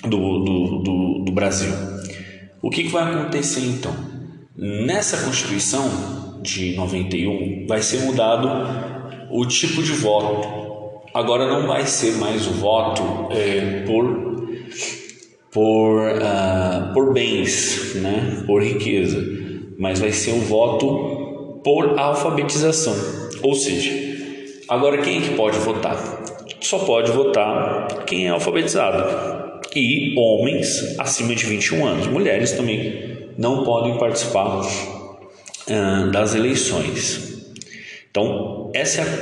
do, 0.03 0.39
do, 0.39 0.79
do, 0.79 1.19
do 1.25 1.31
Brasil. 1.31 1.71
O 2.61 2.69
que, 2.69 2.83
que 2.83 2.89
vai 2.89 3.13
acontecer 3.13 3.61
então? 3.61 3.95
Nessa 4.57 5.25
Constituição 5.25 6.39
de 6.41 6.75
91 6.75 7.65
vai 7.65 7.81
ser 7.81 8.01
mudado 8.01 8.92
o 9.33 9.45
tipo 9.47 9.81
de 9.81 9.93
voto. 9.93 11.01
Agora 11.13 11.47
não 11.47 11.67
vai 11.67 11.85
ser 11.85 12.13
mais 12.13 12.47
o 12.47 12.51
voto 12.51 13.03
é, 13.31 13.83
por 13.85 14.33
por, 15.51 16.01
uh, 16.01 16.93
por 16.93 17.13
bens, 17.13 17.93
né? 17.95 18.43
por 18.47 18.63
riqueza, 18.63 19.23
mas 19.77 19.99
vai 19.99 20.11
ser 20.11 20.31
um 20.31 20.39
voto 20.39 21.61
por 21.63 21.99
alfabetização. 21.99 22.95
Ou 23.43 23.53
seja, 23.53 23.91
agora 24.67 24.97
quem 25.03 25.19
é 25.19 25.21
que 25.21 25.35
pode 25.35 25.57
votar? 25.59 26.23
Só 26.59 26.79
pode 26.79 27.11
votar 27.11 28.03
quem 28.05 28.25
é 28.25 28.29
alfabetizado. 28.29 29.61
E 29.75 30.15
homens 30.17 30.99
acima 30.99 31.35
de 31.35 31.45
21 31.45 31.85
anos. 31.85 32.07
Mulheres 32.07 32.51
também 32.53 33.31
não 33.37 33.63
podem 33.63 33.97
participar 33.97 34.59
uh, 34.59 36.11
das 36.11 36.33
eleições. 36.33 37.33
Então, 38.09 38.62
essa 38.73 39.01
é 39.01 39.03
a 39.03 39.17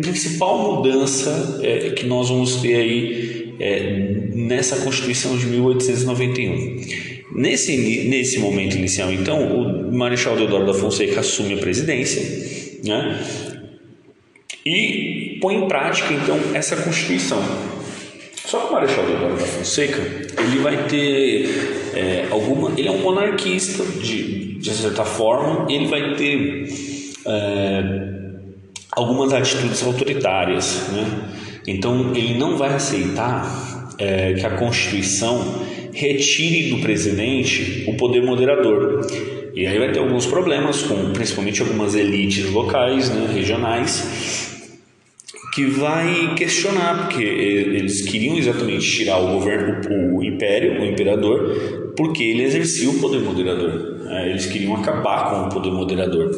principal 0.00 0.76
mudança 0.76 1.60
é, 1.62 1.90
que 1.90 2.06
nós 2.06 2.30
vamos 2.30 2.56
ter 2.56 2.74
aí 2.76 3.54
é, 3.60 3.80
nessa 4.34 4.76
Constituição 4.76 5.36
de 5.36 5.46
1891. 5.46 7.04
Nesse, 7.34 8.04
nesse 8.08 8.38
momento 8.38 8.76
inicial, 8.76 9.12
então, 9.12 9.88
o 9.88 9.92
Marechal 9.94 10.36
Deodoro 10.36 10.66
da 10.66 10.74
Fonseca 10.74 11.20
assume 11.20 11.54
a 11.54 11.56
presidência 11.58 12.22
né, 12.84 13.20
e 14.64 15.38
põe 15.40 15.56
em 15.56 15.68
prática, 15.68 16.12
então, 16.14 16.38
essa 16.54 16.76
Constituição. 16.76 17.42
Só 18.46 18.60
que 18.60 18.66
o 18.68 18.72
Marechal 18.72 19.04
Deodoro 19.04 19.36
da 19.36 19.44
Fonseca 19.44 20.00
ele 20.00 20.58
vai 20.60 20.86
ter 20.86 21.48
é, 21.94 22.26
alguma. 22.30 22.72
Ele 22.78 22.88
é 22.88 22.90
um 22.90 23.00
monarquista, 23.00 23.84
de, 24.00 24.58
de 24.58 24.70
certa 24.70 25.04
forma, 25.04 25.66
ele 25.70 25.86
vai 25.86 26.14
ter. 26.14 26.68
É, 27.26 28.23
algumas 28.96 29.32
atitudes 29.32 29.82
autoritárias. 29.82 30.88
Né? 30.92 31.28
Então, 31.66 32.12
ele 32.14 32.38
não 32.38 32.56
vai 32.56 32.74
aceitar 32.74 33.92
é, 33.98 34.34
que 34.34 34.46
a 34.46 34.50
Constituição 34.50 35.64
retire 35.92 36.70
do 36.70 36.78
presidente 36.78 37.84
o 37.86 37.94
poder 37.96 38.22
moderador. 38.22 39.06
E 39.54 39.66
aí 39.66 39.78
vai 39.78 39.92
ter 39.92 40.00
alguns 40.00 40.26
problemas 40.26 40.82
com 40.82 41.12
principalmente 41.12 41.62
algumas 41.62 41.94
elites 41.94 42.50
locais, 42.50 43.08
né, 43.10 43.30
regionais, 43.32 44.52
que 45.54 45.64
vai 45.66 46.34
questionar, 46.34 47.06
porque 47.06 47.22
eles 47.22 48.02
queriam 48.02 48.36
exatamente 48.36 48.84
tirar 48.90 49.18
o 49.18 49.34
governo, 49.34 50.16
o 50.16 50.24
império, 50.24 50.80
o 50.80 50.84
imperador, 50.84 51.92
porque 51.96 52.24
ele 52.24 52.42
exercia 52.42 52.90
o 52.90 52.98
poder 52.98 53.20
moderador. 53.20 54.00
Né? 54.00 54.30
Eles 54.30 54.46
queriam 54.46 54.74
acabar 54.74 55.30
com 55.30 55.46
o 55.46 55.48
poder 55.48 55.70
moderador. 55.70 56.34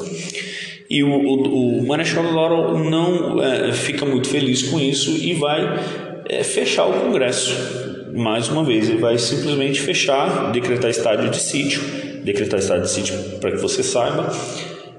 E 0.89 1.03
o, 1.03 1.09
o, 1.09 1.79
o 1.79 1.87
Marechal 1.87 2.23
Deodoro 2.23 2.79
não 2.79 3.43
é, 3.43 3.73
fica 3.73 4.05
muito 4.05 4.29
feliz 4.29 4.63
com 4.63 4.79
isso 4.79 5.11
e 5.11 5.35
vai 5.35 5.81
é, 6.29 6.43
fechar 6.43 6.87
o 6.87 6.93
Congresso. 6.93 7.55
Mais 8.15 8.49
uma 8.49 8.65
vez, 8.65 8.89
ele 8.89 8.99
vai 8.99 9.19
simplesmente 9.19 9.81
fechar, 9.81 10.51
decretar 10.53 10.91
estado 10.91 11.29
de 11.29 11.39
sítio. 11.39 11.83
Decretar 12.25 12.59
estado 12.59 12.83
de 12.83 12.91
sítio, 12.91 13.15
para 13.41 13.53
que 13.53 13.59
você 13.59 13.85
saiba, 13.85 14.33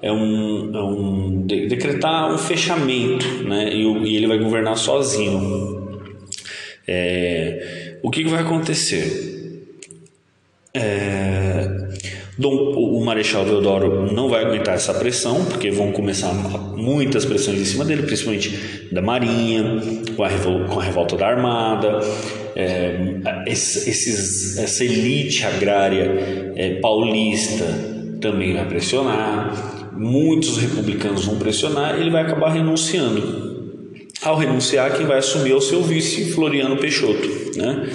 é 0.02 0.12
um, 0.12 0.72
é 0.74 0.82
um 0.82 1.46
de, 1.46 1.68
decretar 1.68 2.32
um 2.34 2.38
fechamento, 2.38 3.26
né? 3.44 3.74
E, 3.74 3.84
e, 3.84 4.16
ele 4.16 4.28
vai 4.28 4.38
governar 4.38 4.78
sozinho. 4.78 6.00
É, 6.88 7.98
o 8.02 8.10
que, 8.10 8.24
que 8.24 8.30
vai 8.30 8.42
acontecer? 8.42 9.66
É, 10.74 11.57
Dom, 12.38 12.74
o 12.76 13.04
Marechal 13.04 13.44
Deodoro 13.46 14.12
não 14.14 14.30
vai 14.30 14.46
aguentar 14.46 14.76
essa 14.76 14.94
pressão, 14.94 15.44
porque 15.46 15.72
vão 15.72 15.92
começar 15.92 16.32
muitas 16.76 17.26
pressões 17.26 17.60
em 17.60 17.66
cima 17.66 17.84
dele, 17.84 18.04
principalmente 18.04 18.88
da 18.92 19.02
Marinha, 19.02 19.82
com 20.16 20.24
a, 20.24 20.28
revolta, 20.28 20.66
com 20.66 20.80
a 20.80 20.84
revolta 20.84 21.18
da 21.18 21.28
Armada, 21.28 22.00
é, 22.56 23.44
esses, 23.48 24.58
essa 24.58 24.84
elite 24.84 25.46
agrária 25.46 26.54
é, 26.56 26.76
paulista 26.80 27.66
também 28.22 28.54
vai 28.54 28.68
pressionar, 28.68 29.94
muitos 29.98 30.58
republicanos 30.58 31.26
vão 31.26 31.40
pressionar, 31.40 32.00
ele 32.00 32.12
vai 32.12 32.22
acabar 32.22 32.50
renunciando. 32.50 33.48
Ao 34.22 34.36
renunciar, 34.36 34.96
quem 34.96 35.06
vai 35.06 35.20
assumir 35.20 35.52
é 35.52 35.56
o 35.56 35.62
seu 35.62 35.82
vice, 35.82 36.32
Floriano 36.32 36.78
Peixoto. 36.78 37.30
Né? 37.56 37.88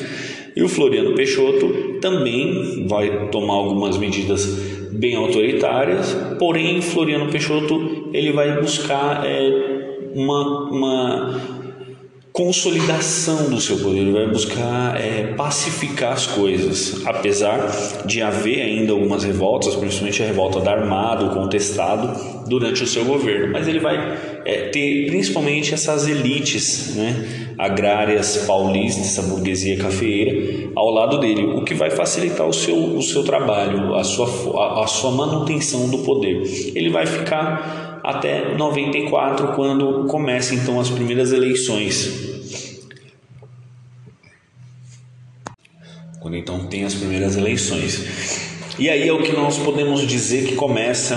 E 0.55 0.63
o 0.63 0.69
Floriano 0.69 1.15
Peixoto 1.15 1.92
também 2.03 2.87
vai 2.87 3.31
tomar 3.31 3.55
algumas 3.55 3.97
medidas 3.97 4.45
bem 4.93 5.15
autoritárias, 5.17 6.15
porém 6.39 6.83
Floriano 6.83 7.31
Peixoto 7.31 8.11
ele 8.13 8.33
vai 8.33 8.61
buscar 8.61 9.25
é, 9.25 10.11
uma, 10.15 10.71
uma 10.71 11.62
consolidação 12.33 13.51
do 13.51 13.61
seu 13.61 13.79
poder, 13.79 13.99
ele 13.99 14.13
vai 14.13 14.27
buscar 14.27 14.99
é, 14.99 15.35
pacificar 15.35 16.13
as 16.13 16.27
coisas, 16.27 17.07
apesar 17.07 18.05
de 18.07 18.23
haver 18.23 18.63
ainda 18.63 18.93
algumas 18.93 19.23
revoltas, 19.23 19.75
principalmente 19.75 20.23
a 20.23 20.27
revolta 20.27 20.59
da 20.61 20.73
Armada, 20.73 21.27
o 21.27 21.35
contestado, 21.35 22.43
durante 22.49 22.83
o 22.83 22.87
seu 22.87 23.05
governo, 23.05 23.53
mas 23.53 23.69
ele 23.69 23.79
vai 23.79 23.97
é, 24.47 24.69
ter 24.71 25.07
principalmente 25.07 25.75
essas 25.75 26.09
elites 26.09 26.95
né, 26.97 27.55
agrárias 27.59 28.39
paulistas, 28.47 29.05
essa 29.05 29.23
burguesia 29.23 29.77
cafeeira, 29.77 30.71
ao 30.75 30.91
lado 30.91 31.19
dele, 31.19 31.45
o 31.45 31.65
que 31.65 31.75
vai 31.75 31.91
facilitar 31.91 32.47
o 32.47 32.53
seu, 32.53 32.77
o 32.77 33.03
seu 33.03 33.25
trabalho, 33.25 33.95
a 33.95 34.05
sua, 34.05 34.27
a, 34.59 34.85
a 34.85 34.87
sua 34.87 35.11
manutenção 35.11 35.91
do 35.91 35.99
poder. 35.99 36.43
Ele 36.75 36.89
vai 36.89 37.05
ficar 37.05 37.92
até 38.03 38.55
94, 38.57 39.49
quando 39.49 40.07
começam 40.07 40.57
então 40.57 40.81
as 40.81 40.91
primeiras 40.91 41.33
eleições. 41.33 42.33
Quando 46.21 46.37
então 46.37 46.67
tem 46.67 46.85
as 46.85 46.95
primeiras 46.95 47.37
eleições. 47.37 48.53
E 48.79 48.89
aí 48.89 49.09
é 49.09 49.13
o 49.13 49.23
que 49.23 49.33
nós 49.33 49.59
podemos 49.59 50.07
dizer 50.07 50.47
que 50.47 50.55
começa 50.55 51.17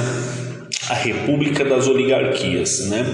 a 0.90 0.94
República 0.94 1.64
das 1.64 1.88
Oligarquias, 1.88 2.90
né? 2.90 3.06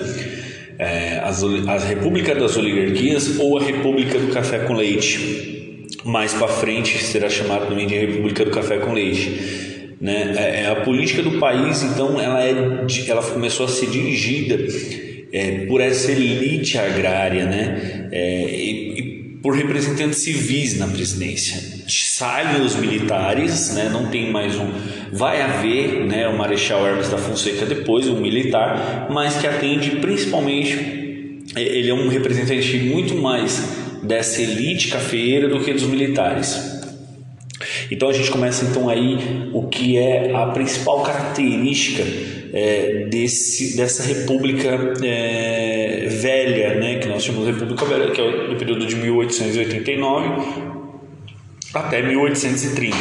É, 0.79 1.19
as, 1.23 1.43
a 1.43 1.77
República 1.77 2.33
das 2.33 2.57
Oligarquias 2.57 3.39
ou 3.39 3.57
a 3.57 3.63
República 3.63 4.17
do 4.17 4.33
Café 4.33 4.59
com 4.59 4.73
Leite. 4.73 5.87
Mais 6.03 6.33
para 6.33 6.47
frente 6.47 6.97
será 7.03 7.29
chamada 7.29 7.67
também 7.67 7.85
de 7.85 7.95
República 7.95 8.43
do 8.43 8.51
Café 8.51 8.77
com 8.77 8.93
Leite. 8.93 9.60
Né? 10.01 10.33
É, 10.35 10.63
é, 10.63 10.67
a 10.67 10.77
política 10.77 11.21
do 11.21 11.37
país, 11.39 11.83
então, 11.83 12.19
ela, 12.19 12.43
é, 12.43 12.51
ela 13.07 13.21
começou 13.21 13.67
a 13.67 13.69
ser 13.69 13.87
dirigida 13.87 14.57
é, 15.31 15.65
por 15.67 15.79
essa 15.79 16.11
elite 16.11 16.77
agrária, 16.77 17.45
né? 17.45 18.09
É, 18.11 18.49
e, 18.49 18.99
e 18.99 19.11
por 19.43 19.55
representantes 19.55 20.19
civis 20.19 20.77
na 20.77 20.87
presidência 20.87 21.81
saem 22.21 22.61
os 22.61 22.75
militares, 22.75 23.73
né? 23.73 23.89
não 23.91 24.05
tem 24.05 24.31
mais 24.31 24.55
um. 24.55 24.69
Vai 25.11 25.41
haver 25.41 26.05
né, 26.05 26.27
o 26.27 26.37
Marechal 26.37 26.85
Hermes 26.87 27.09
da 27.09 27.17
Fonseca 27.17 27.65
depois, 27.65 28.07
um 28.07 28.21
militar, 28.21 29.07
mas 29.09 29.37
que 29.37 29.47
atende 29.47 29.91
principalmente. 29.97 31.41
É, 31.55 31.61
ele 31.61 31.89
é 31.89 31.93
um 31.93 32.07
representante 32.07 32.77
muito 32.77 33.15
mais 33.15 33.77
dessa 34.03 34.41
elite 34.41 34.89
cafeeira 34.89 35.49
do 35.49 35.59
que 35.61 35.73
dos 35.73 35.83
militares. 35.83 36.70
Então 37.91 38.07
a 38.07 38.13
gente 38.13 38.31
começa 38.31 38.63
então 38.63 38.87
aí 38.87 39.49
o 39.53 39.67
que 39.67 39.97
é 39.97 40.33
a 40.33 40.47
principal 40.47 41.03
característica 41.03 42.01
é, 42.53 43.05
desse, 43.09 43.75
dessa 43.75 44.01
república 44.03 44.93
é, 45.03 46.07
velha, 46.09 46.75
né, 46.75 46.99
que 46.99 47.09
nós 47.09 47.21
chamamos 47.21 47.47
de 47.47 47.53
república 47.53 47.85
velha, 47.85 48.11
que 48.11 48.21
é 48.21 48.23
o 48.23 48.55
período 48.55 48.85
de 48.85 48.95
1889 48.95 50.71
até 51.73 52.01
1830. 52.01 52.95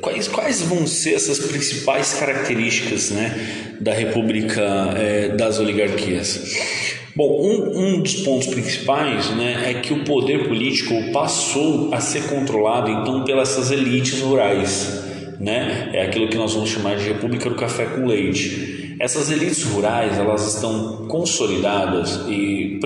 Quais, 0.00 0.26
quais 0.26 0.62
vão 0.62 0.84
ser 0.86 1.14
essas 1.14 1.38
principais 1.38 2.14
características 2.14 3.10
né, 3.10 3.76
da 3.80 3.92
República 3.92 4.60
é, 4.96 5.28
das 5.28 5.60
Oligarquias? 5.60 6.87
Bom, 7.18 7.42
um, 7.42 7.96
um 7.96 8.00
dos 8.00 8.14
pontos 8.20 8.46
principais 8.46 9.30
né, 9.30 9.72
é 9.72 9.80
que 9.80 9.92
o 9.92 10.04
poder 10.04 10.46
político 10.46 10.94
passou 11.12 11.92
a 11.92 12.00
ser 12.00 12.28
controlado 12.28 12.92
então 12.92 13.24
pelas 13.24 13.72
elites 13.72 14.20
rurais. 14.20 15.02
Né? 15.40 15.90
É 15.94 16.02
aquilo 16.02 16.28
que 16.28 16.36
nós 16.36 16.54
vamos 16.54 16.70
chamar 16.70 16.94
de 16.96 17.08
República 17.08 17.50
do 17.50 17.56
Café 17.56 17.86
com 17.86 18.06
Leite. 18.06 18.94
Essas 19.00 19.32
elites 19.32 19.64
rurais 19.64 20.16
elas 20.16 20.54
estão 20.54 21.08
consolidadas 21.08 22.20
e 22.28 22.78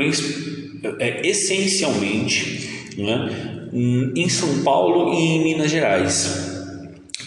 é, 0.99 1.29
essencialmente 1.29 2.71
né, 2.97 3.69
em 4.17 4.29
São 4.31 4.62
Paulo 4.62 5.12
e 5.12 5.19
em 5.19 5.45
Minas 5.45 5.71
Gerais. 5.71 6.51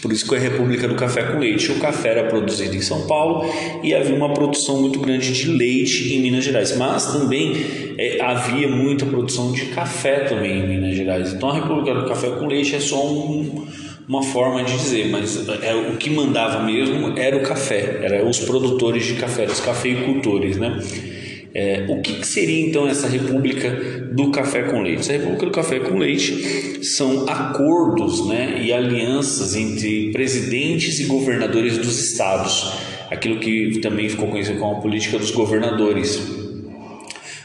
Por 0.06 0.12
isso 0.12 0.28
que 0.28 0.36
a 0.36 0.38
República 0.38 0.86
do 0.86 0.94
Café 0.94 1.24
com 1.24 1.40
Leite. 1.40 1.72
O 1.72 1.80
café 1.80 2.10
era 2.10 2.28
produzido 2.28 2.76
em 2.76 2.80
São 2.80 3.08
Paulo 3.08 3.44
e 3.82 3.92
havia 3.92 4.14
uma 4.14 4.32
produção 4.32 4.80
muito 4.80 5.00
grande 5.00 5.32
de 5.32 5.50
leite 5.50 6.14
em 6.14 6.20
Minas 6.20 6.44
Gerais, 6.44 6.76
mas 6.76 7.12
também 7.12 7.56
é, 7.98 8.20
havia 8.22 8.68
muita 8.68 9.04
produção 9.04 9.50
de 9.50 9.66
café 9.66 10.20
também 10.20 10.60
em 10.60 10.68
Minas 10.68 10.94
Gerais. 10.94 11.32
Então 11.32 11.50
a 11.50 11.54
República 11.54 11.92
do 11.92 12.06
Café 12.06 12.30
com 12.30 12.46
Leite 12.46 12.76
é 12.76 12.78
só 12.78 13.04
um, 13.04 13.66
uma 14.06 14.22
forma 14.22 14.62
de 14.62 14.78
dizer, 14.78 15.08
mas 15.08 15.44
é, 15.60 15.74
o 15.74 15.96
que 15.96 16.08
mandava 16.08 16.62
mesmo 16.62 17.18
era 17.18 17.36
o 17.36 17.42
café, 17.42 17.98
eram 18.02 18.30
os 18.30 18.38
produtores 18.38 19.06
de 19.06 19.14
café, 19.14 19.44
os 19.46 19.58
cafeicultores, 19.58 20.56
né? 20.56 20.78
É, 21.58 21.86
o 21.88 22.02
que, 22.02 22.16
que, 22.16 22.26
seria 22.26 22.68
então 22.68 22.86
essa 22.86 23.08
República 23.08 23.70
do 24.12 24.30
Café 24.30 24.64
com 24.64 24.82
Leite? 24.82 25.00
Essa 25.00 25.12
República 25.12 25.46
do 25.46 25.52
Café 25.52 25.80
com 25.80 25.96
Leite 25.96 26.84
são 26.84 27.26
acordos 27.26 28.26
né, 28.28 28.60
e 28.62 28.74
alianças 28.74 29.56
entre 29.56 30.12
presidentes 30.12 31.00
e 31.00 31.04
governadores 31.04 31.78
dos 31.78 31.98
estados, 31.98 32.74
aquilo 33.10 33.40
que 33.40 33.80
também 33.80 34.06
ficou 34.06 34.28
conhecido 34.28 34.58
como 34.58 34.76
a 34.76 34.80
política 34.82 35.18
dos 35.18 35.30
governadores. 35.30 36.20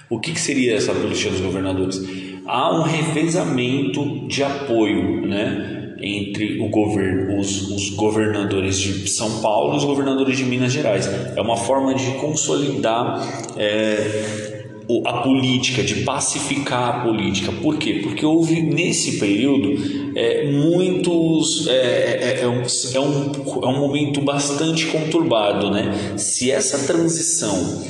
O 0.10 0.20
que, 0.20 0.34
que 0.34 0.41
seria 0.41 0.75
essa 0.75 0.94
política 0.94 1.30
dos 1.30 1.39
governadores? 1.39 2.01
Há 2.46 2.77
um 2.77 2.82
revezamento 2.82 4.27
de 4.27 4.44
apoio, 4.44 5.25
né? 5.25 5.80
Entre 6.03 6.60
o 6.60 6.70
governo, 6.70 7.39
os, 7.39 7.70
os, 7.70 7.89
governadores 7.91 8.77
de 8.77 9.10
São 9.10 9.41
Paulo 9.41 9.74
e 9.74 9.77
os 9.77 9.84
governadores 9.84 10.38
de 10.38 10.46
Minas 10.46 10.72
Gerais. 10.72 11.08
É 11.36 11.41
uma 11.41 11.58
forma 11.58 11.93
de 11.93 12.12
consolidar 12.12 13.53
é, 13.58 14.62
a 15.05 15.13
política, 15.22 15.84
de 15.84 16.03
pacificar 16.03 16.89
a 16.89 17.00
política. 17.03 17.51
Por 17.51 17.77
quê? 17.77 18.00
Porque 18.03 18.25
houve 18.25 18.62
nesse 18.62 19.20
período 19.20 19.75
é, 20.15 20.51
muitos. 20.51 21.67
É, 21.67 21.74
é, 21.74 22.39
é, 22.41 22.48
um, 22.48 22.62
é, 22.62 23.00
um, 23.00 23.63
é 23.63 23.67
um 23.67 23.79
momento 23.79 24.22
bastante 24.22 24.88
conturbado. 24.88 25.70
Né? 25.70 26.15
Se 26.17 26.51
essa 26.51 26.86
transição. 26.86 27.84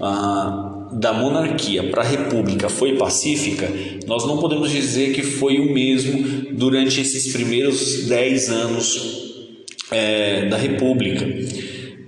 Ah, 0.00 0.63
da 0.94 1.12
monarquia 1.12 1.90
para 1.90 2.02
a 2.02 2.06
república 2.06 2.68
foi 2.68 2.96
pacífica, 2.96 3.68
nós 4.06 4.26
não 4.26 4.38
podemos 4.38 4.70
dizer 4.70 5.12
que 5.12 5.22
foi 5.22 5.58
o 5.58 5.72
mesmo 5.72 6.52
durante 6.52 7.00
esses 7.00 7.32
primeiros 7.32 8.06
dez 8.06 8.48
anos 8.48 9.24
é, 9.90 10.46
da 10.48 10.56
república. 10.56 11.26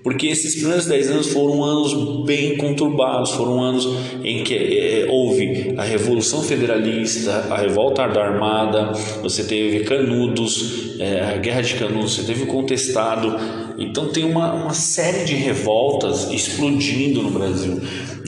Porque 0.06 0.28
esses 0.28 0.54
primeiros 0.54 0.86
dez 0.86 1.10
anos 1.10 1.26
foram 1.32 1.64
anos 1.64 2.24
bem 2.24 2.56
conturbados, 2.56 3.32
foram 3.32 3.60
anos 3.60 3.88
em 4.22 4.44
que 4.44 4.54
é, 4.54 5.06
houve 5.10 5.74
a 5.76 5.82
Revolução 5.82 6.42
Federalista, 6.42 7.32
a 7.50 7.56
Revolta 7.56 8.06
da 8.06 8.24
Armada, 8.24 8.92
você 9.20 9.42
teve 9.42 9.80
Canudos, 9.80 10.94
é, 11.00 11.22
a 11.22 11.36
Guerra 11.38 11.60
de 11.62 11.74
Canudos, 11.74 12.14
você 12.14 12.22
teve 12.22 12.44
o 12.44 12.46
Contestado. 12.46 13.65
Então 13.78 14.08
tem 14.08 14.24
uma, 14.24 14.52
uma 14.52 14.74
série 14.74 15.24
de 15.24 15.34
revoltas 15.34 16.30
explodindo 16.32 17.22
no 17.22 17.30
Brasil 17.30 17.80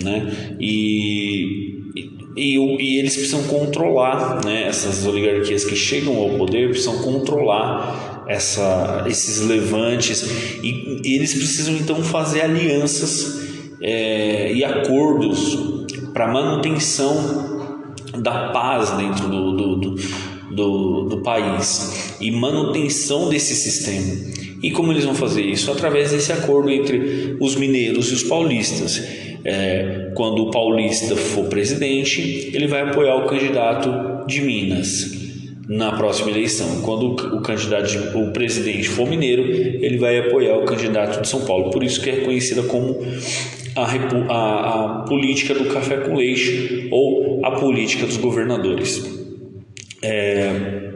né? 0.02 0.56
E, 0.60 1.82
e, 2.36 2.56
e, 2.56 2.98
eles 2.98 3.14
precisam 3.16 3.42
controlar, 3.44 4.44
né? 4.44 4.66
Essas 4.66 5.06
oligarquias 5.06 5.64
que 5.64 5.76
chegam 5.76 6.16
ao 6.16 6.30
poder 6.30 6.70
precisam 6.70 6.98
controlar 6.98 8.24
essa, 8.28 9.04
esses 9.08 9.40
levantes 9.40 10.22
e, 10.62 11.00
e 11.04 11.14
eles 11.14 11.34
precisam 11.34 11.74
então 11.74 12.02
fazer 12.02 12.42
alianças 12.42 13.48
é, 13.80 14.52
e 14.52 14.64
acordos 14.64 15.58
para 16.12 16.28
manutenção 16.28 17.48
da 18.18 18.48
paz 18.48 18.90
dentro 18.90 19.28
do, 19.28 19.56
do, 19.56 19.76
do, 19.76 19.94
do, 20.58 21.04
do 21.04 21.22
país 21.22 22.16
e 22.20 22.30
manutenção 22.30 23.28
desse 23.30 23.54
sistema. 23.54 24.14
E 24.62 24.70
como 24.70 24.92
eles 24.92 25.04
vão 25.04 25.14
fazer 25.14 25.42
isso? 25.42 25.70
Através 25.70 26.10
desse 26.10 26.32
acordo 26.32 26.68
entre 26.68 27.36
os 27.40 27.54
mineiros 27.54 28.10
e 28.10 28.14
os 28.14 28.24
paulistas 28.24 29.00
é, 29.44 30.10
quando 30.14 30.42
o 30.42 30.50
paulista 30.50 31.16
for 31.16 31.46
presidente, 31.46 32.50
ele 32.52 32.66
vai 32.66 32.82
apoiar 32.82 33.14
o 33.16 33.26
candidato 33.26 34.26
de 34.26 34.42
Minas 34.42 35.16
na 35.68 35.92
próxima 35.92 36.30
eleição. 36.30 36.82
Quando 36.82 37.12
o 37.12 37.40
candidato, 37.40 38.18
o 38.18 38.32
presidente 38.32 38.88
for 38.88 39.08
mineiro, 39.08 39.42
ele 39.42 39.98
vai 39.98 40.18
apoiar 40.18 40.56
o 40.56 40.64
candidato 40.64 41.20
de 41.20 41.28
São 41.28 41.42
Paulo. 41.42 41.70
Por 41.70 41.84
isso 41.84 42.00
que 42.02 42.10
é 42.10 42.16
conhecida 42.16 42.62
como 42.62 42.98
a, 43.76 43.84
a, 43.84 44.74
a 44.84 44.88
política 45.02 45.54
do 45.54 45.66
café 45.66 45.98
com 45.98 46.16
leite 46.16 46.88
ou 46.90 47.40
a 47.44 47.52
política 47.52 48.06
dos 48.06 48.16
governadores. 48.16 49.27
É, 50.02 50.88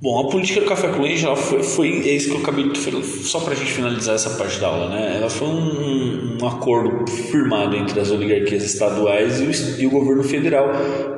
Bom, 0.00 0.20
a 0.20 0.30
política 0.30 0.60
do 0.60 0.66
café 0.66 0.86
com 0.92 1.02
leite 1.02 1.24
foi, 1.36 1.60
foi 1.60 1.88
é 2.08 2.14
isso 2.14 2.30
que 2.30 2.36
eu 2.36 2.40
acabei 2.40 2.68
de 2.68 2.78
só 3.02 3.40
para 3.40 3.52
a 3.52 3.56
gente 3.56 3.72
finalizar 3.72 4.14
essa 4.14 4.30
parte 4.30 4.60
da 4.60 4.68
aula, 4.68 4.90
né? 4.90 5.16
Ela 5.16 5.28
foi 5.28 5.48
um, 5.48 6.38
um 6.40 6.46
acordo 6.46 7.10
firmado 7.10 7.74
entre 7.74 7.98
as 7.98 8.08
oligarquias 8.08 8.62
estaduais 8.62 9.40
e 9.40 9.44
o, 9.44 9.80
e 9.82 9.86
o, 9.88 9.90
governo 9.90 10.22
federal 10.22 10.70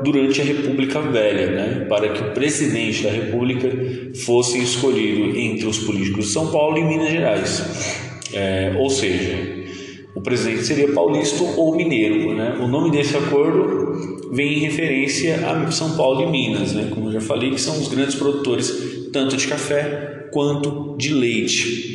durante 0.02 0.40
a 0.40 0.44
República 0.44 0.98
Velha, 0.98 1.50
né? 1.50 1.86
Para 1.90 2.08
que 2.08 2.22
o 2.22 2.32
presidente 2.32 3.02
da 3.02 3.10
República 3.10 3.68
fosse 4.24 4.58
escolhido 4.58 5.38
entre 5.38 5.66
os 5.66 5.80
políticos 5.80 6.28
de 6.28 6.32
São 6.32 6.50
Paulo 6.50 6.78
e 6.78 6.82
Minas 6.82 7.10
Gerais, 7.10 7.62
é, 8.32 8.72
ou 8.78 8.88
seja, 8.88 9.59
o 10.20 10.22
presidente 10.22 10.64
seria 10.64 10.92
paulista 10.92 11.42
ou 11.56 11.74
mineiro. 11.74 12.34
Né? 12.34 12.58
O 12.60 12.68
nome 12.68 12.90
desse 12.90 13.16
acordo 13.16 14.28
vem 14.30 14.58
em 14.58 14.60
referência 14.60 15.48
a 15.48 15.70
São 15.70 15.96
Paulo 15.96 16.22
e 16.22 16.26
Minas, 16.26 16.72
né? 16.72 16.88
como 16.94 17.08
eu 17.08 17.12
já 17.12 17.20
falei, 17.22 17.50
que 17.50 17.60
são 17.60 17.80
os 17.80 17.88
grandes 17.88 18.14
produtores 18.14 19.10
tanto 19.12 19.36
de 19.36 19.46
café 19.46 20.28
quanto 20.30 20.94
de 20.98 21.14
leite. 21.14 21.88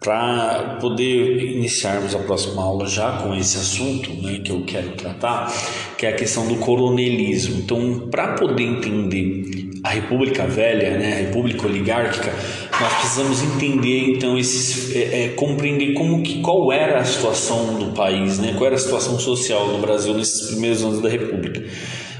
Para 0.00 0.78
poder 0.80 1.54
iniciarmos 1.56 2.14
a 2.14 2.20
próxima 2.20 2.62
aula 2.62 2.86
já 2.86 3.18
com 3.18 3.34
esse 3.34 3.58
assunto 3.58 4.10
né, 4.14 4.40
que 4.42 4.50
eu 4.50 4.64
quero 4.64 4.92
tratar, 4.92 5.52
que 5.98 6.06
é 6.06 6.08
a 6.08 6.16
questão 6.16 6.48
do 6.48 6.56
coronelismo. 6.56 7.60
Então, 7.60 8.08
para 8.10 8.28
poder 8.32 8.62
entender 8.62 9.68
a 9.84 9.90
República 9.90 10.46
Velha, 10.46 10.96
né, 10.96 11.12
a 11.12 11.16
República 11.26 11.66
Oligárquica, 11.66 12.32
nós 12.80 12.94
precisamos 12.94 13.42
entender 13.42 14.10
então 14.10 14.38
esses, 14.38 14.94
é, 14.96 15.24
é, 15.24 15.28
compreender 15.28 15.92
como 15.92 16.22
que 16.22 16.40
qual 16.40 16.72
era 16.72 16.98
a 16.98 17.04
situação 17.04 17.78
do 17.78 17.92
país, 17.92 18.38
né, 18.38 18.54
qual 18.56 18.66
era 18.66 18.76
a 18.76 18.78
situação 18.78 19.18
social 19.18 19.68
no 19.68 19.78
Brasil 19.78 20.14
nesses 20.14 20.48
primeiros 20.48 20.82
anos 20.82 21.00
da 21.00 21.08
República. 21.08 21.62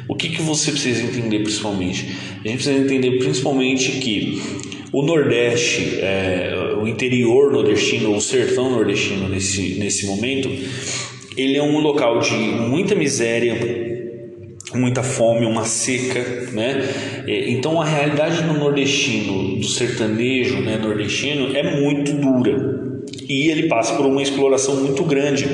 O 0.06 0.14
que, 0.14 0.28
que 0.28 0.42
você 0.42 0.72
precisa 0.72 1.02
entender 1.02 1.38
principalmente? 1.40 2.14
A 2.44 2.48
gente 2.48 2.62
precisa 2.62 2.78
entender 2.78 3.18
principalmente 3.18 3.92
que 4.00 4.42
o 4.92 5.02
Nordeste, 5.02 5.98
é, 6.00 6.76
o 6.80 6.86
interior 6.86 7.52
nordestino, 7.52 8.14
o 8.14 8.20
sertão 8.20 8.70
nordestino 8.70 9.28
nesse, 9.28 9.78
nesse 9.78 10.06
momento, 10.06 10.50
ele 11.36 11.56
é 11.56 11.62
um 11.62 11.78
local 11.78 12.18
de 12.18 12.34
muita 12.34 12.94
miséria, 12.94 13.89
muita 14.74 15.02
fome, 15.02 15.46
uma 15.46 15.64
seca, 15.64 16.50
né? 16.52 17.24
Então 17.48 17.80
a 17.80 17.84
realidade 17.84 18.42
do 18.42 18.54
nordestino, 18.54 19.56
do 19.56 19.66
sertanejo, 19.66 20.60
né, 20.60 20.78
nordestino 20.78 21.56
é 21.56 21.80
muito 21.80 22.12
dura 22.12 22.80
e 23.28 23.48
ele 23.48 23.68
passa 23.68 23.94
por 23.94 24.06
uma 24.06 24.22
exploração 24.22 24.76
muito 24.76 25.04
grande. 25.04 25.46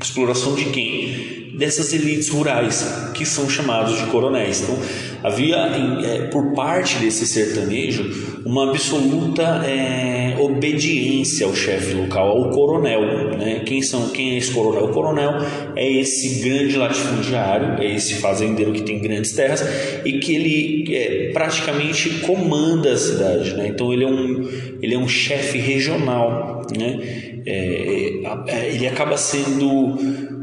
Exploração 0.00 0.54
de 0.54 0.66
quem? 0.66 1.21
Dessas 1.62 1.92
elites 1.92 2.28
rurais 2.28 3.12
que 3.14 3.24
são 3.24 3.48
chamados 3.48 3.96
de 3.96 4.06
coronéis. 4.06 4.62
Então 4.62 4.76
havia 5.22 5.56
é, 5.56 6.26
por 6.26 6.52
parte 6.54 6.96
desse 6.98 7.24
sertanejo 7.24 8.42
uma 8.44 8.68
absoluta 8.68 9.62
é, 9.64 10.36
obediência 10.40 11.46
ao 11.46 11.54
chefe 11.54 11.94
local, 11.94 12.30
ao 12.30 12.50
coronel. 12.50 13.36
Né? 13.38 13.62
Quem 13.64 13.80
são? 13.80 14.08
Quem 14.08 14.34
é 14.34 14.38
esse 14.38 14.50
coronel? 14.50 14.86
O 14.86 14.88
coronel 14.88 15.34
é 15.76 15.88
esse 15.88 16.40
grande 16.42 16.76
latifundiário, 16.76 17.80
é 17.80 17.94
esse 17.94 18.14
fazendeiro 18.14 18.72
que 18.72 18.82
tem 18.82 19.00
grandes 19.00 19.30
terras 19.30 19.64
e 20.04 20.18
que 20.18 20.34
ele 20.34 20.96
é, 20.96 21.30
praticamente 21.32 22.10
comanda 22.26 22.92
a 22.92 22.96
cidade. 22.96 23.54
Né? 23.54 23.68
Então 23.68 23.92
ele 23.92 24.02
é 24.02 24.08
um 24.08 24.72
ele 24.82 24.94
é 24.96 24.98
um 24.98 25.06
chefe 25.06 25.58
regional, 25.58 26.66
né? 26.76 26.98
É, 27.46 28.20
é, 28.48 28.74
ele 28.74 28.86
acaba 28.86 29.16
sendo 29.16 29.96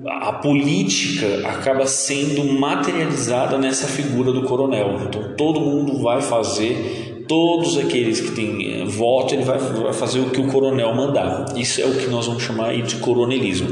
a 0.10 0.34
política 0.34 1.48
acaba 1.48 1.86
sendo 1.86 2.44
materializada 2.44 3.58
nessa 3.58 3.88
figura 3.88 4.32
do 4.32 4.44
coronel. 4.44 5.02
Então 5.08 5.36
todo 5.36 5.60
mundo 5.60 6.02
vai 6.02 6.22
fazer, 6.22 7.24
todos 7.28 7.78
aqueles 7.78 8.20
que 8.20 8.32
têm 8.32 8.82
eh, 8.82 8.86
voto, 8.86 9.36
ele 9.36 9.44
vai, 9.44 9.60
vai 9.60 9.94
fazer 9.94 10.20
o 10.20 10.32
que 10.32 10.42
o 10.42 10.48
coronel 10.48 10.94
mandar. 10.96 11.46
Isso 11.56 11.80
é 11.80 11.86
o 11.86 11.96
que 11.96 12.08
nós 12.08 12.26
vamos 12.26 12.44
chamar 12.44 12.76
de 12.82 12.96
coronelismo. 12.96 13.70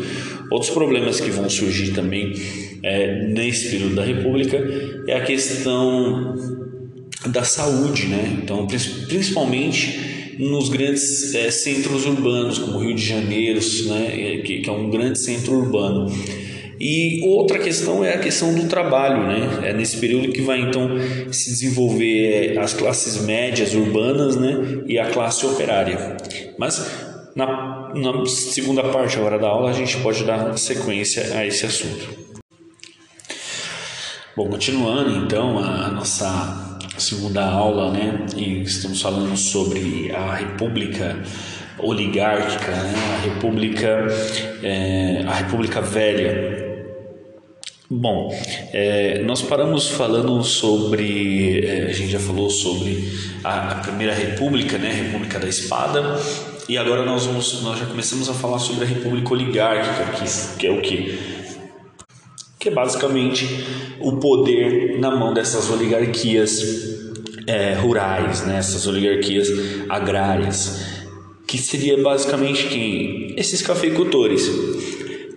Outros 0.52 0.72
problemas 0.72 1.20
que 1.20 1.30
vão 1.30 1.50
surgir 1.50 1.94
também 1.94 2.34
é, 2.84 3.28
nesse 3.28 3.70
período 3.70 3.96
da 3.96 4.04
República 4.04 4.58
é 5.08 5.14
a 5.16 5.22
questão 5.22 6.36
da 7.26 7.44
saúde, 7.44 8.08
né? 8.08 8.40
Então, 8.42 8.66
principalmente 9.08 10.07
nos 10.38 10.70
grandes 10.70 11.34
é, 11.36 11.50
centros 11.52 12.06
urbanos, 12.06 12.60
como 12.60 12.80
Rio 12.80 12.96
de 12.96 13.06
Janeiro, 13.06 13.60
né? 13.88 14.42
que, 14.44 14.60
que 14.62 14.70
é 14.70 14.74
um 14.74 14.90
grande 14.90 15.20
centro 15.20 15.54
urbano. 15.54 16.12
E 16.80 17.22
outra 17.28 17.58
questão 17.58 18.04
é 18.04 18.14
a 18.14 18.20
questão 18.20 18.54
do 18.54 18.68
trabalho, 18.68 19.24
né? 19.26 19.70
É 19.70 19.74
nesse 19.74 19.98
período 19.98 20.32
que 20.32 20.42
vai 20.42 20.60
então 20.60 20.92
se 21.32 21.50
desenvolver 21.50 22.56
é, 22.56 22.60
as 22.60 22.74
classes 22.74 23.24
médias 23.24 23.74
urbanas, 23.74 24.36
né? 24.36 24.84
E 24.86 25.00
a 25.00 25.10
classe 25.10 25.46
operária. 25.46 26.16
Mas 26.58 26.86
na, 27.36 27.92
na 27.96 28.26
segunda 28.28 28.84
parte 28.84 29.18
agora 29.18 29.40
da 29.40 29.48
aula 29.48 29.72
a 29.72 29.74
gente 29.74 29.98
pode 29.98 30.24
dar 30.24 30.56
sequência 30.58 31.36
a 31.36 31.46
esse 31.46 31.66
assunto. 31.66 32.28
Bom, 34.36 34.48
continuando 34.48 35.26
então 35.26 35.58
a 35.58 35.90
nossa 35.90 36.67
segunda 37.00 37.46
aula, 37.46 37.92
né? 37.92 38.26
E 38.36 38.62
estamos 38.62 39.02
falando 39.02 39.36
sobre 39.38 40.12
a 40.12 40.34
República 40.34 41.18
oligárquica, 41.80 42.72
né? 42.72 42.94
a 43.18 43.26
República, 43.26 44.08
é, 44.64 45.24
a 45.28 45.34
República 45.34 45.82
Velha. 45.82 46.68
Bom, 47.90 48.38
é, 48.74 49.24
nós 49.24 49.42
paramos 49.42 49.88
falando 49.88 50.44
sobre, 50.44 51.66
é, 51.66 51.84
a 51.84 51.94
gente 51.94 52.10
já 52.10 52.20
falou 52.20 52.50
sobre 52.50 53.10
a, 53.44 53.72
a, 53.72 53.76
Primeira 53.76 54.14
República, 54.14 54.78
né, 54.78 54.92
República 54.92 55.40
da 55.40 55.48
Espada, 55.48 56.20
e 56.68 56.78
agora 56.78 57.06
nós, 57.06 57.26
vamos, 57.26 57.62
nós 57.64 57.80
já 57.80 57.86
começamos 57.86 58.28
a 58.28 58.34
falar 58.34 58.60
sobre 58.60 58.84
a 58.84 58.88
República 58.88 59.32
Oligárquica, 59.32 60.18
que, 60.18 60.58
que 60.58 60.68
é 60.68 60.72
o 60.72 60.82
que? 60.82 61.18
Que 62.60 62.70
é 62.70 62.72
basicamente 62.72 63.46
o 64.00 64.18
poder 64.18 65.00
na 65.00 65.12
mão 65.16 65.34
dessas 65.34 65.70
oligarquias 65.70 66.64
é, 67.46 67.74
rurais, 67.76 68.46
né, 68.46 68.58
essas 68.58 68.88
oligarquias 68.88 69.48
agrárias, 69.88 70.86
que 71.46 71.58
seria 71.58 72.02
basicamente 72.02 72.68
quem? 72.68 73.34
Esses 73.38 73.62
cafeicultores 73.62 74.50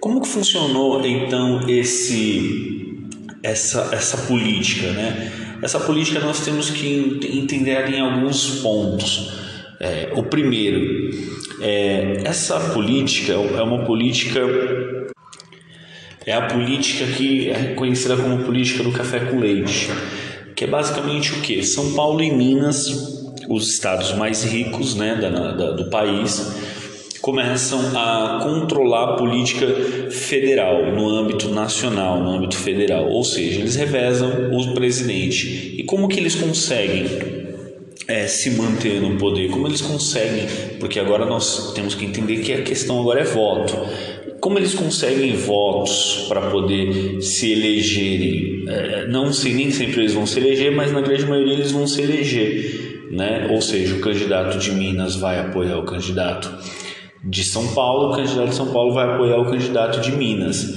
como 0.00 0.22
que 0.22 0.28
funcionou 0.28 1.06
então 1.06 1.68
esse 1.68 2.98
essa 3.42 3.90
essa 3.92 4.16
política, 4.26 4.90
né? 4.92 5.32
Essa 5.62 5.78
política 5.78 6.20
nós 6.20 6.42
temos 6.42 6.70
que 6.70 7.20
entender 7.34 7.90
em 7.90 8.00
alguns 8.00 8.60
pontos. 8.60 9.38
É, 9.78 10.10
o 10.14 10.22
primeiro, 10.22 11.10
é, 11.60 12.22
essa 12.24 12.58
política 12.72 13.34
é 13.34 13.62
uma 13.62 13.84
política 13.84 14.40
é 16.26 16.32
a 16.32 16.46
política 16.46 17.06
que 17.06 17.50
é 17.50 17.74
conhecida 17.74 18.16
como 18.16 18.44
política 18.44 18.82
do 18.82 18.92
café 18.92 19.20
com 19.20 19.38
leite, 19.38 19.88
que 20.54 20.64
é 20.64 20.66
basicamente 20.66 21.32
o 21.32 21.40
que? 21.40 21.62
São 21.62 21.94
Paulo 21.94 22.22
e 22.22 22.30
Minas, 22.30 22.86
os 23.48 23.70
estados 23.72 24.12
mais 24.14 24.44
ricos, 24.44 24.94
né, 24.94 25.16
da, 25.16 25.52
da 25.52 25.70
do 25.72 25.90
país 25.90 26.70
começam 27.20 27.80
a 27.94 28.40
controlar 28.42 29.10
a 29.10 29.16
política 29.16 29.66
federal 30.10 30.90
no 30.92 31.08
âmbito 31.08 31.50
nacional, 31.50 32.22
no 32.22 32.30
âmbito 32.30 32.56
federal, 32.56 33.08
ou 33.08 33.22
seja, 33.22 33.60
eles 33.60 33.76
revezam 33.76 34.50
o 34.52 34.74
presidente. 34.74 35.74
E 35.78 35.84
como 35.84 36.08
que 36.08 36.18
eles 36.18 36.34
conseguem 36.34 37.04
é, 38.08 38.26
se 38.26 38.50
manter 38.52 39.00
no 39.02 39.18
poder? 39.18 39.50
Como 39.50 39.66
eles 39.66 39.82
conseguem? 39.82 40.46
Porque 40.78 40.98
agora 40.98 41.26
nós 41.26 41.72
temos 41.74 41.94
que 41.94 42.06
entender 42.06 42.38
que 42.38 42.52
a 42.52 42.62
questão 42.62 43.00
agora 43.00 43.20
é 43.20 43.24
voto. 43.24 43.76
Como 44.40 44.58
eles 44.58 44.74
conseguem 44.74 45.36
votos 45.36 46.24
para 46.28 46.50
poder 46.50 47.20
se 47.20 47.52
elegerem? 47.52 48.64
É, 48.66 49.06
não 49.06 49.32
sei 49.32 49.52
nem 49.52 49.70
sempre 49.70 50.00
eles 50.00 50.14
vão 50.14 50.26
se 50.26 50.38
eleger, 50.38 50.74
mas 50.74 50.92
na 50.92 51.00
grande 51.02 51.26
maioria 51.26 51.52
eles 51.54 51.72
vão 51.72 51.86
se 51.86 52.00
eleger. 52.00 53.08
Né? 53.10 53.48
Ou 53.50 53.60
seja, 53.60 53.96
o 53.96 54.00
candidato 54.00 54.58
de 54.58 54.72
Minas 54.72 55.16
vai 55.16 55.38
apoiar 55.38 55.78
o 55.78 55.84
candidato 55.84 56.50
de 57.22 57.44
São 57.44 57.74
Paulo, 57.74 58.12
o 58.12 58.16
candidato 58.16 58.48
de 58.48 58.54
São 58.54 58.72
Paulo 58.72 58.94
vai 58.94 59.12
apoiar 59.12 59.36
o 59.36 59.50
candidato 59.50 60.00
de 60.00 60.12
Minas. 60.12 60.74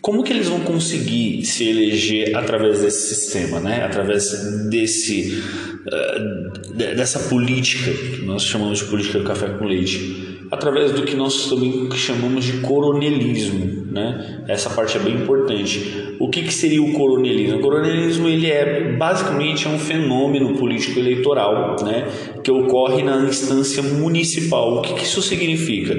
Como 0.00 0.24
que 0.24 0.32
eles 0.32 0.48
vão 0.48 0.60
conseguir 0.60 1.44
se 1.44 1.68
eleger 1.68 2.34
através 2.34 2.80
desse 2.80 3.14
sistema, 3.14 3.60
né? 3.60 3.84
Através 3.84 4.68
desse 4.68 5.40
uh, 5.86 6.72
dessa 6.74 7.20
política 7.28 7.92
que 7.92 8.24
nós 8.24 8.42
chamamos 8.42 8.80
de 8.80 8.86
política 8.86 9.20
do 9.20 9.24
café 9.24 9.50
com 9.50 9.64
leite? 9.64 10.31
Através 10.52 10.92
do 10.92 11.02
que 11.02 11.16
nós 11.16 11.48
também 11.48 11.90
chamamos 11.92 12.44
de 12.44 12.58
coronelismo, 12.58 13.86
né? 13.90 14.44
Essa 14.46 14.68
parte 14.68 14.98
é 14.98 15.00
bem 15.00 15.14
importante. 15.14 16.14
O 16.20 16.28
que, 16.28 16.42
que 16.42 16.52
seria 16.52 16.82
o 16.82 16.92
coronelismo? 16.92 17.56
O 17.56 17.60
coronelismo 17.62 18.28
ele 18.28 18.50
é 18.50 18.92
basicamente 18.92 19.66
é 19.66 19.70
um 19.70 19.78
fenômeno 19.78 20.54
político 20.58 21.00
eleitoral, 21.00 21.76
né? 21.82 22.06
Que 22.44 22.50
ocorre 22.50 23.02
na 23.02 23.24
instância 23.24 23.82
municipal. 23.82 24.76
O 24.76 24.82
que, 24.82 24.92
que 24.92 25.04
isso 25.04 25.22
significa? 25.22 25.96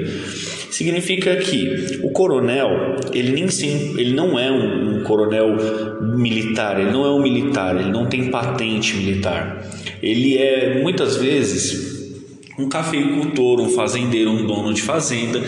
Significa 0.70 1.34
que 1.34 1.98
o 2.04 2.12
coronel 2.12 2.94
ele 3.12 3.32
nem 3.32 3.48
sempre, 3.48 4.02
ele 4.02 4.14
não 4.14 4.38
é 4.38 4.52
um, 4.52 4.98
um 4.98 5.02
coronel 5.02 5.56
militar, 6.16 6.78
ele 6.78 6.92
não 6.92 7.04
é 7.04 7.10
um 7.10 7.20
militar, 7.20 7.76
ele 7.76 7.90
não 7.90 8.06
tem 8.06 8.30
patente 8.30 8.96
militar. 8.96 9.66
Ele 10.00 10.38
é 10.38 10.80
muitas 10.80 11.16
vezes 11.16 11.93
um 12.58 12.68
cafeicultor, 12.68 13.60
um 13.60 13.68
fazendeiro, 13.70 14.30
um 14.30 14.46
dono 14.46 14.72
de 14.72 14.82
fazenda 14.82 15.42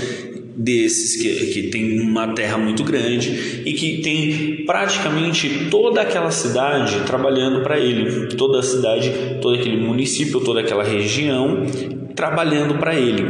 desses 0.56 1.20
que, 1.20 1.46
que 1.52 1.62
tem 1.64 2.00
uma 2.00 2.28
terra 2.28 2.56
muito 2.56 2.82
grande 2.82 3.62
e 3.64 3.74
que 3.74 3.98
tem 3.98 4.64
praticamente 4.64 5.68
toda 5.70 6.00
aquela 6.00 6.30
cidade 6.30 7.00
trabalhando 7.04 7.62
para 7.62 7.78
ele, 7.78 8.28
toda 8.36 8.60
a 8.60 8.62
cidade, 8.62 9.12
todo 9.42 9.54
aquele 9.54 9.76
município, 9.76 10.40
toda 10.40 10.60
aquela 10.60 10.82
região 10.82 11.66
trabalhando 12.14 12.78
para 12.78 12.94
ele. 12.94 13.22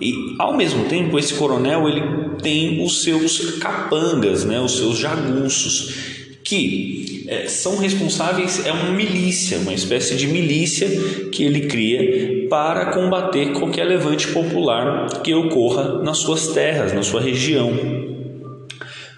E 0.00 0.12
ao 0.38 0.56
mesmo 0.56 0.84
tempo 0.86 1.18
esse 1.18 1.34
coronel 1.34 1.88
ele 1.88 2.02
tem 2.42 2.84
os 2.84 3.02
seus 3.02 3.58
capangas, 3.58 4.44
né, 4.44 4.60
os 4.60 4.76
seus 4.76 4.98
jagunços 4.98 6.17
que 6.48 7.26
é, 7.28 7.46
são 7.46 7.76
responsáveis, 7.76 8.64
é 8.64 8.72
uma 8.72 8.90
milícia, 8.90 9.58
uma 9.58 9.74
espécie 9.74 10.16
de 10.16 10.26
milícia 10.26 10.88
que 11.30 11.44
ele 11.44 11.66
cria 11.66 12.48
para 12.48 12.86
combater 12.86 13.52
qualquer 13.52 13.84
levante 13.84 14.28
popular 14.28 15.20
que 15.22 15.34
ocorra 15.34 16.02
nas 16.02 16.16
suas 16.16 16.48
terras, 16.48 16.94
na 16.94 17.02
sua 17.02 17.20
região. 17.20 17.70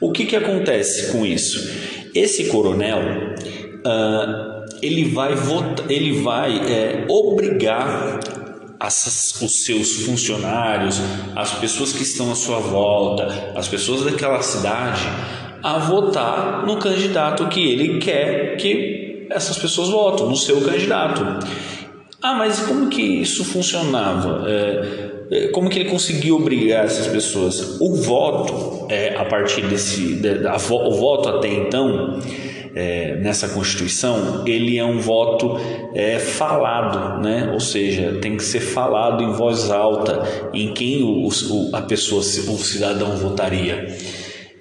O 0.01 0.11
que, 0.11 0.27
que 0.27 0.35
acontece 0.35 1.13
com 1.13 1.25
isso? 1.25 1.71
Esse 2.13 2.47
coronel 2.47 2.99
uh, 2.99 4.65
ele 4.83 5.05
vai 5.05 5.37
votar, 5.37 5.89
ele 5.89 6.21
vai 6.23 6.59
é, 6.69 7.05
obrigar 7.09 8.19
as, 8.81 9.41
os 9.41 9.65
seus 9.65 10.01
funcionários, 10.01 11.01
as 11.37 11.53
pessoas 11.53 11.93
que 11.93 12.03
estão 12.03 12.33
à 12.33 12.35
sua 12.35 12.59
volta, 12.59 13.53
as 13.55 13.69
pessoas 13.69 14.03
daquela 14.03 14.43
cidade 14.43 15.03
a 15.63 15.79
votar 15.79 16.65
no 16.67 16.79
candidato 16.79 17.47
que 17.49 17.61
ele 17.73 17.99
quer 17.99 18.57
que 18.57 19.27
essas 19.31 19.59
pessoas 19.59 19.89
votem, 19.89 20.27
no 20.27 20.37
seu 20.37 20.61
candidato. 20.61 21.23
Ah, 22.23 22.35
mas 22.35 22.61
como 22.61 22.89
que 22.89 23.01
isso 23.01 23.45
funcionava? 23.45 24.45
É, 24.49 25.11
é 25.31 25.49
como 25.49 25.71
que 25.71 25.79
ele 25.79 25.89
conseguiu 25.89 26.37
obrigar 26.37 26.85
essas 26.85 27.07
pessoas? 27.07 27.81
O 27.81 27.95
voto, 27.95 28.87
é, 28.91 29.17
a 29.17 29.25
partir 29.25 29.63
desse, 29.63 30.17
de, 30.17 30.47
a, 30.47 30.57
o 30.57 30.91
voto 30.93 31.29
até 31.29 31.49
então, 31.49 32.21
é, 32.75 33.17
nessa 33.17 33.49
Constituição, 33.49 34.45
ele 34.47 34.77
é 34.77 34.85
um 34.85 34.99
voto 34.99 35.57
é, 35.95 36.19
falado, 36.19 37.23
né? 37.23 37.51
ou 37.53 37.61
seja, 37.61 38.19
tem 38.21 38.37
que 38.37 38.45
ser 38.45 38.61
falado 38.61 39.23
em 39.23 39.33
voz 39.33 39.71
alta 39.71 40.23
em 40.53 40.75
quem 40.75 41.03
o, 41.03 41.27
o, 41.27 41.71
a 41.77 41.83
pessoa, 41.83 42.21
o 42.21 42.25
cidadão 42.59 43.17
votaria. 43.17 43.97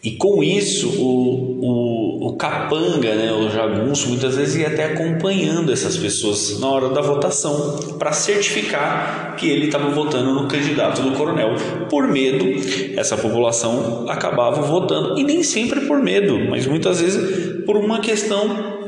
E 0.02 0.12
com 0.12 0.42
isso, 0.42 0.90
o, 1.02 1.60
o, 1.62 2.28
o 2.30 2.38
capanga, 2.38 3.14
né, 3.16 3.34
o 3.34 3.50
jagunço, 3.50 4.08
muitas 4.08 4.36
vezes 4.36 4.56
ia 4.56 4.68
até 4.68 4.86
acompanhando 4.86 5.74
essas 5.74 5.98
pessoas 5.98 6.58
na 6.60 6.70
hora 6.70 6.90
da 6.90 7.02
votação 7.02 7.78
para 8.00 8.14
certificar 8.14 9.36
que 9.38 9.50
ele 9.50 9.66
estava 9.66 9.90
votando 9.90 10.34
no 10.34 10.48
candidato 10.48 11.02
do 11.02 11.12
coronel. 11.12 11.56
Por 11.90 12.08
medo, 12.08 12.46
essa 12.98 13.18
população 13.18 14.06
acabava 14.08 14.62
votando, 14.62 15.20
e 15.20 15.24
nem 15.24 15.44
sempre 15.44 15.82
por 15.82 16.02
medo, 16.02 16.40
mas 16.50 16.66
muitas 16.66 17.02
vezes 17.02 17.66
por 17.66 17.76
uma 17.76 18.00
questão 18.00 18.80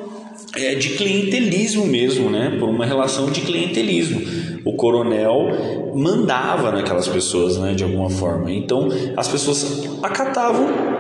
é, 0.56 0.76
de 0.76 0.89
clientelismo 0.89 1.86
mesmo, 1.86 2.30
né? 2.30 2.58
por 2.60 2.69
uma 2.69 2.86
relação 2.86 3.32
de 3.32 3.41
clientelismo. 3.41 4.21
O 4.65 4.74
coronel 4.74 5.91
mandava 5.95 6.71
naquelas 6.71 7.08
pessoas, 7.08 7.58
né? 7.58 7.74
de 7.74 7.84
alguma 7.84 8.10
forma. 8.10 8.52
Então 8.52 8.89
as 9.15 9.28
pessoas 9.28 9.89
acatavam 10.04 10.90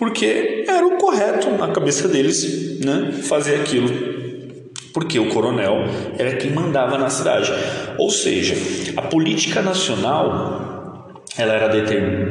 porque 0.00 0.64
era 0.66 0.86
o 0.86 0.96
correto 0.96 1.50
na 1.50 1.68
cabeça 1.68 2.08
deles, 2.08 2.80
né, 2.82 3.12
fazer 3.22 3.56
aquilo 3.56 4.18
porque 4.92 5.18
o 5.18 5.28
coronel 5.28 5.84
era 6.18 6.34
quem 6.36 6.50
mandava 6.50 6.98
na 6.98 7.08
cidade. 7.08 7.52
Ou 7.96 8.10
seja, 8.10 8.56
a 8.96 9.02
política 9.02 9.62
nacional, 9.62 11.22
ela 11.38 11.52
era 11.54 11.68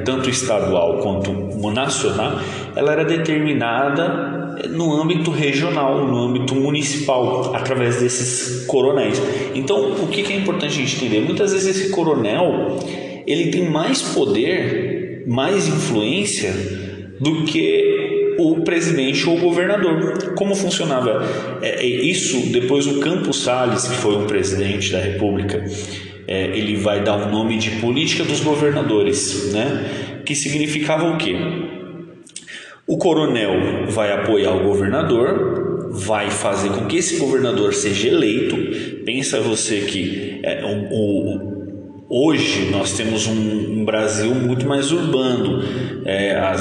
tanto 0.04 0.30
estadual 0.30 0.98
quanto 0.98 1.32
nacional, 1.72 2.40
ela 2.76 2.92
era 2.92 3.06
determinada 3.06 4.68
no 4.70 5.02
âmbito 5.02 5.32
regional, 5.32 6.06
no 6.06 6.18
âmbito 6.18 6.54
municipal, 6.54 7.56
através 7.56 8.02
desses 8.02 8.66
coronéis. 8.66 9.22
Então, 9.56 9.94
o 9.94 10.08
que 10.08 10.22
é 10.34 10.36
importante 10.36 10.74
a 10.74 10.82
gente 10.82 10.98
entender? 10.98 11.22
Muitas 11.22 11.54
vezes 11.54 11.78
esse 11.78 11.92
coronel 11.92 12.78
ele 13.26 13.52
tem 13.52 13.70
mais 13.70 14.02
poder, 14.02 15.24
mais 15.28 15.66
influência 15.68 16.89
do 17.20 17.44
que 17.44 18.36
o 18.40 18.62
presidente 18.62 19.28
ou 19.28 19.38
o 19.38 19.40
governador. 19.40 20.34
Como 20.36 20.56
funcionava 20.56 21.60
é, 21.62 21.84
é, 21.84 21.86
isso? 21.86 22.52
Depois 22.52 22.88
o 22.88 23.00
Campos 23.00 23.44
Salles, 23.44 23.88
que 23.88 23.96
foi 23.96 24.16
um 24.16 24.26
presidente 24.26 24.92
da 24.92 25.00
República, 25.00 25.64
é, 26.28 26.58
ele 26.58 26.76
vai 26.78 27.04
dar 27.04 27.18
o 27.18 27.28
um 27.28 27.32
nome 27.32 27.58
de 27.58 27.72
política 27.82 28.24
dos 28.24 28.40
governadores, 28.40 29.52
né? 29.52 30.22
Que 30.26 30.36
significava 30.36 31.10
o 31.10 31.18
quê? 31.18 31.36
O 32.88 32.98
coronel 32.98 33.86
vai 33.88 34.12
apoiar 34.12 34.52
o 34.52 34.64
governador, 34.64 35.90
vai 35.92 36.32
fazer 36.32 36.70
com 36.70 36.86
que 36.86 36.98
esse 36.98 37.18
governador 37.18 37.74
seja 37.74 38.08
eleito. 38.08 38.56
Pensa 39.06 39.40
você 39.42 39.82
que 39.82 40.40
é, 40.44 40.64
o, 40.64 40.88
o 40.92 41.59
Hoje 42.12 42.72
nós 42.72 42.94
temos 42.94 43.28
um, 43.28 43.82
um 43.82 43.86
Brasil 43.86 44.34
muito 44.34 44.68
mais 44.68 44.92
urbano. 44.92 45.64
É, 46.04 46.36
a, 46.36 46.54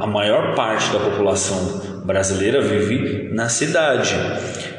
a, 0.00 0.06
maior 0.08 0.56
parte 0.56 0.92
da 0.92 0.98
população 0.98 2.02
brasileira 2.04 2.60
vive 2.60 3.32
na 3.32 3.48
cidade. 3.48 4.12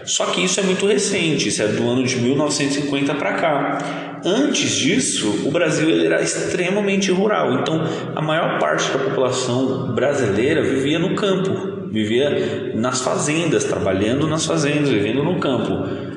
Só 0.04 0.26
que 0.26 0.44
isso 0.44 0.60
é 0.60 0.64
muito 0.64 0.86
recente, 0.86 1.48
isso 1.48 1.64
é 1.64 1.68
do 1.68 1.90
ano 1.90 2.04
de 2.04 2.18
1950 2.18 3.16
para 3.16 3.34
cá. 3.36 4.22
Antes 4.26 4.72
disso, 4.72 5.44
o 5.46 5.52
Brasil 5.52 6.06
era 6.06 6.22
extremamente 6.22 7.10
rural, 7.10 7.62
então 7.62 7.82
a 8.14 8.22
maior 8.22 8.60
parte 8.60 8.92
da 8.92 9.00
população 9.00 9.94
brasileira 9.94 10.62
vivia 10.62 11.00
no 11.00 11.16
campo, 11.16 11.88
vivia 11.90 12.74
nas 12.76 13.02
fazendas, 13.02 13.64
trabalhando 13.64 14.28
nas 14.28 14.46
fazendas, 14.46 14.90
vivendo 14.90 15.24
no 15.24 15.40
campo. 15.40 16.13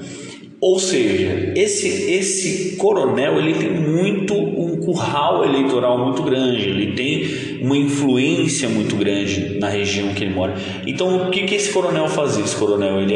Ou 0.60 0.78
seja, 0.78 1.52
esse, 1.54 1.86
esse 2.12 2.76
coronel 2.76 3.38
ele 3.38 3.54
tem 3.54 3.70
muito 3.70 4.34
um 4.34 4.78
curral 4.78 5.44
eleitoral 5.44 5.98
muito 5.98 6.22
grande, 6.22 6.68
ele 6.68 6.92
tem 6.92 7.58
uma 7.60 7.76
influência 7.76 8.66
muito 8.68 8.96
grande 8.96 9.58
na 9.58 9.68
região 9.68 10.14
que 10.14 10.24
ele 10.24 10.32
mora. 10.32 10.54
Então, 10.86 11.28
o 11.28 11.30
que, 11.30 11.42
que 11.42 11.54
esse 11.54 11.72
coronel 11.72 12.08
fazia? 12.08 12.42
Esse 12.42 12.56
coronel 12.56 13.02
ele, 13.02 13.12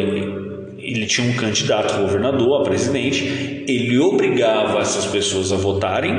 ele 0.79 1.07
tinha 1.07 1.31
um 1.31 1.35
candidato 1.35 1.95
a 1.95 1.99
governador, 1.99 2.61
a 2.61 2.65
presidente, 2.65 3.65
ele 3.67 3.99
obrigava 3.99 4.79
essas 4.79 5.07
pessoas 5.07 5.51
a 5.51 5.57
votarem 5.57 6.15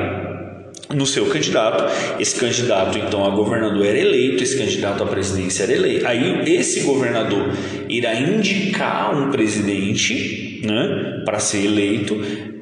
no 0.89 1.05
seu 1.05 1.27
candidato. 1.27 1.83
Esse 2.19 2.39
candidato, 2.39 2.97
então, 2.97 3.23
a 3.23 3.29
governador 3.29 3.85
era 3.85 3.99
eleito, 3.99 4.41
esse 4.41 4.57
candidato 4.57 5.03
à 5.03 5.05
presidência 5.05 5.63
era 5.63 5.73
eleito. 5.73 6.07
Aí, 6.07 6.51
esse 6.51 6.79
governador 6.81 7.51
irá 7.87 8.15
indicar 8.15 9.15
um 9.15 9.29
presidente 9.29 10.50
né, 10.61 11.21
para 11.25 11.39
ser 11.39 11.65
eleito. 11.65 12.15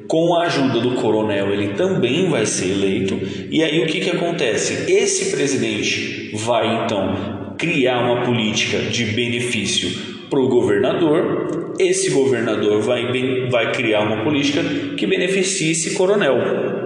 Com 0.08 0.34
a 0.34 0.46
ajuda 0.46 0.80
do 0.80 0.96
coronel, 0.96 1.52
ele 1.52 1.74
também 1.74 2.28
vai 2.28 2.44
ser 2.44 2.72
eleito. 2.72 3.16
E 3.48 3.62
aí, 3.62 3.80
o 3.82 3.86
que, 3.86 4.00
que 4.00 4.10
acontece? 4.10 4.90
Esse 4.92 5.30
presidente 5.30 6.32
vai, 6.34 6.84
então, 6.84 7.54
criar 7.56 8.00
uma 8.00 8.24
política 8.24 8.78
de 8.78 9.04
benefício 9.04 9.88
para 10.28 10.40
o 10.40 10.48
governador. 10.48 11.74
Esse 11.78 12.10
governador 12.10 12.80
vai, 12.80 13.06
vai 13.48 13.72
criar 13.72 14.00
uma 14.00 14.24
política 14.24 14.62
que 14.96 15.06
beneficie 15.06 15.70
esse 15.72 15.94
coronel. 15.94 16.79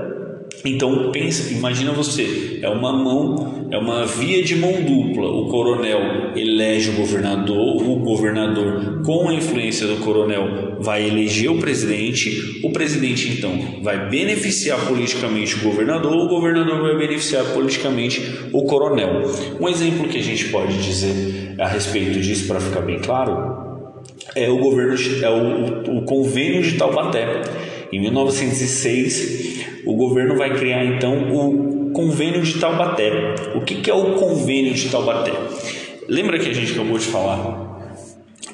Então 0.64 1.11
pensa, 1.12 1.53
imagina 1.53 1.92
você, 1.92 2.59
é 2.62 2.68
uma 2.70 2.90
mão, 2.90 3.68
é 3.70 3.77
uma 3.77 4.07
via 4.07 4.42
de 4.42 4.57
mão 4.57 4.72
dupla. 4.72 5.29
O 5.29 5.48
coronel 5.48 6.33
elege 6.35 6.88
o 6.88 6.94
governador, 6.94 7.83
o 7.83 7.96
governador, 7.96 9.03
com 9.05 9.29
a 9.29 9.35
influência 9.35 9.87
do 9.87 9.96
coronel, 9.96 10.79
vai 10.81 11.07
eleger 11.07 11.50
o 11.50 11.59
presidente. 11.59 12.61
O 12.64 12.72
presidente 12.72 13.29
então 13.29 13.83
vai 13.83 14.09
beneficiar 14.09 14.87
politicamente 14.87 15.57
o 15.57 15.61
governador, 15.61 16.14
o 16.14 16.29
governador 16.29 16.81
vai 16.81 16.96
beneficiar 16.96 17.44
politicamente 17.53 18.22
o 18.50 18.64
coronel. 18.64 19.22
Um 19.61 19.68
exemplo 19.68 20.09
que 20.09 20.16
a 20.16 20.22
gente 20.22 20.46
pode 20.46 20.83
dizer 20.83 21.57
a 21.59 21.68
respeito 21.68 22.18
disso 22.20 22.46
para 22.46 22.59
ficar 22.59 22.81
bem 22.81 23.00
claro 23.00 23.64
é 24.35 24.48
o 24.48 24.59
governo 24.59 24.94
é 25.22 25.31
o, 25.31 25.98
o 25.98 26.05
convênio 26.05 26.62
de 26.62 26.79
Taubaté. 26.79 27.42
Em 27.92 28.00
1906 28.00 29.54
o 29.87 29.94
governo 29.94 30.37
vai 30.37 30.57
criar 30.57 30.85
então 30.85 31.35
o 31.35 31.90
Convênio 31.92 32.42
de 32.42 32.59
Taubaté. 32.59 33.35
O 33.55 33.61
que, 33.61 33.77
que 33.77 33.90
é 33.90 33.94
o 33.94 34.14
Convênio 34.14 34.75
de 34.75 34.88
Taubaté? 34.88 35.33
Lembra 36.09 36.38
que 36.38 36.49
a 36.49 36.53
gente 36.53 36.73
acabou 36.73 36.99
de 36.99 37.07
falar 37.07 37.64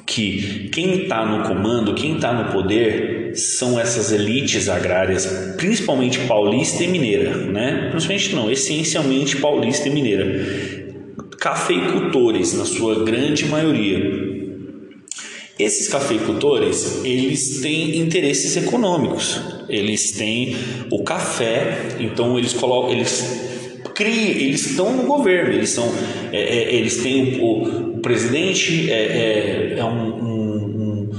que 0.05 0.69
quem 0.73 1.03
está 1.03 1.25
no 1.25 1.47
comando, 1.47 1.93
quem 1.93 2.15
está 2.15 2.33
no 2.33 2.51
poder, 2.51 3.31
são 3.33 3.79
essas 3.79 4.11
elites 4.11 4.67
agrárias, 4.67 5.25
principalmente 5.57 6.19
paulista 6.27 6.83
e 6.83 6.87
mineira, 6.87 7.37
né? 7.37 7.87
Principalmente 7.91 8.35
não, 8.35 8.51
essencialmente 8.51 9.37
paulista 9.37 9.87
e 9.87 9.91
mineira. 9.91 10.45
Cafeicultores, 11.39 12.53
na 12.53 12.65
sua 12.65 13.05
grande 13.05 13.45
maioria. 13.45 14.31
Esses 15.57 15.87
cafeicultores, 15.87 17.01
eles 17.05 17.61
têm 17.61 17.97
interesses 17.97 18.57
econômicos. 18.57 19.39
Eles 19.71 20.11
têm 20.11 20.55
o 20.91 21.03
café, 21.03 21.95
então 21.99 22.37
eles 22.37 22.53
colocam, 22.53 22.91
eles 22.91 23.81
criam, 23.95 24.29
eles 24.29 24.65
estão 24.65 24.95
no 24.95 25.03
governo, 25.03 25.53
eles 25.53 25.69
são, 25.69 25.91
é, 26.31 26.39
é, 26.39 26.75
eles 26.75 26.97
têm 26.97 27.39
o, 27.41 27.97
o 27.97 27.99
presidente 27.99 28.91
é, 28.91 28.93
é, 28.93 29.79
é 29.79 29.85
um, 29.85 29.89
um, 29.89 30.65
um, 30.65 31.09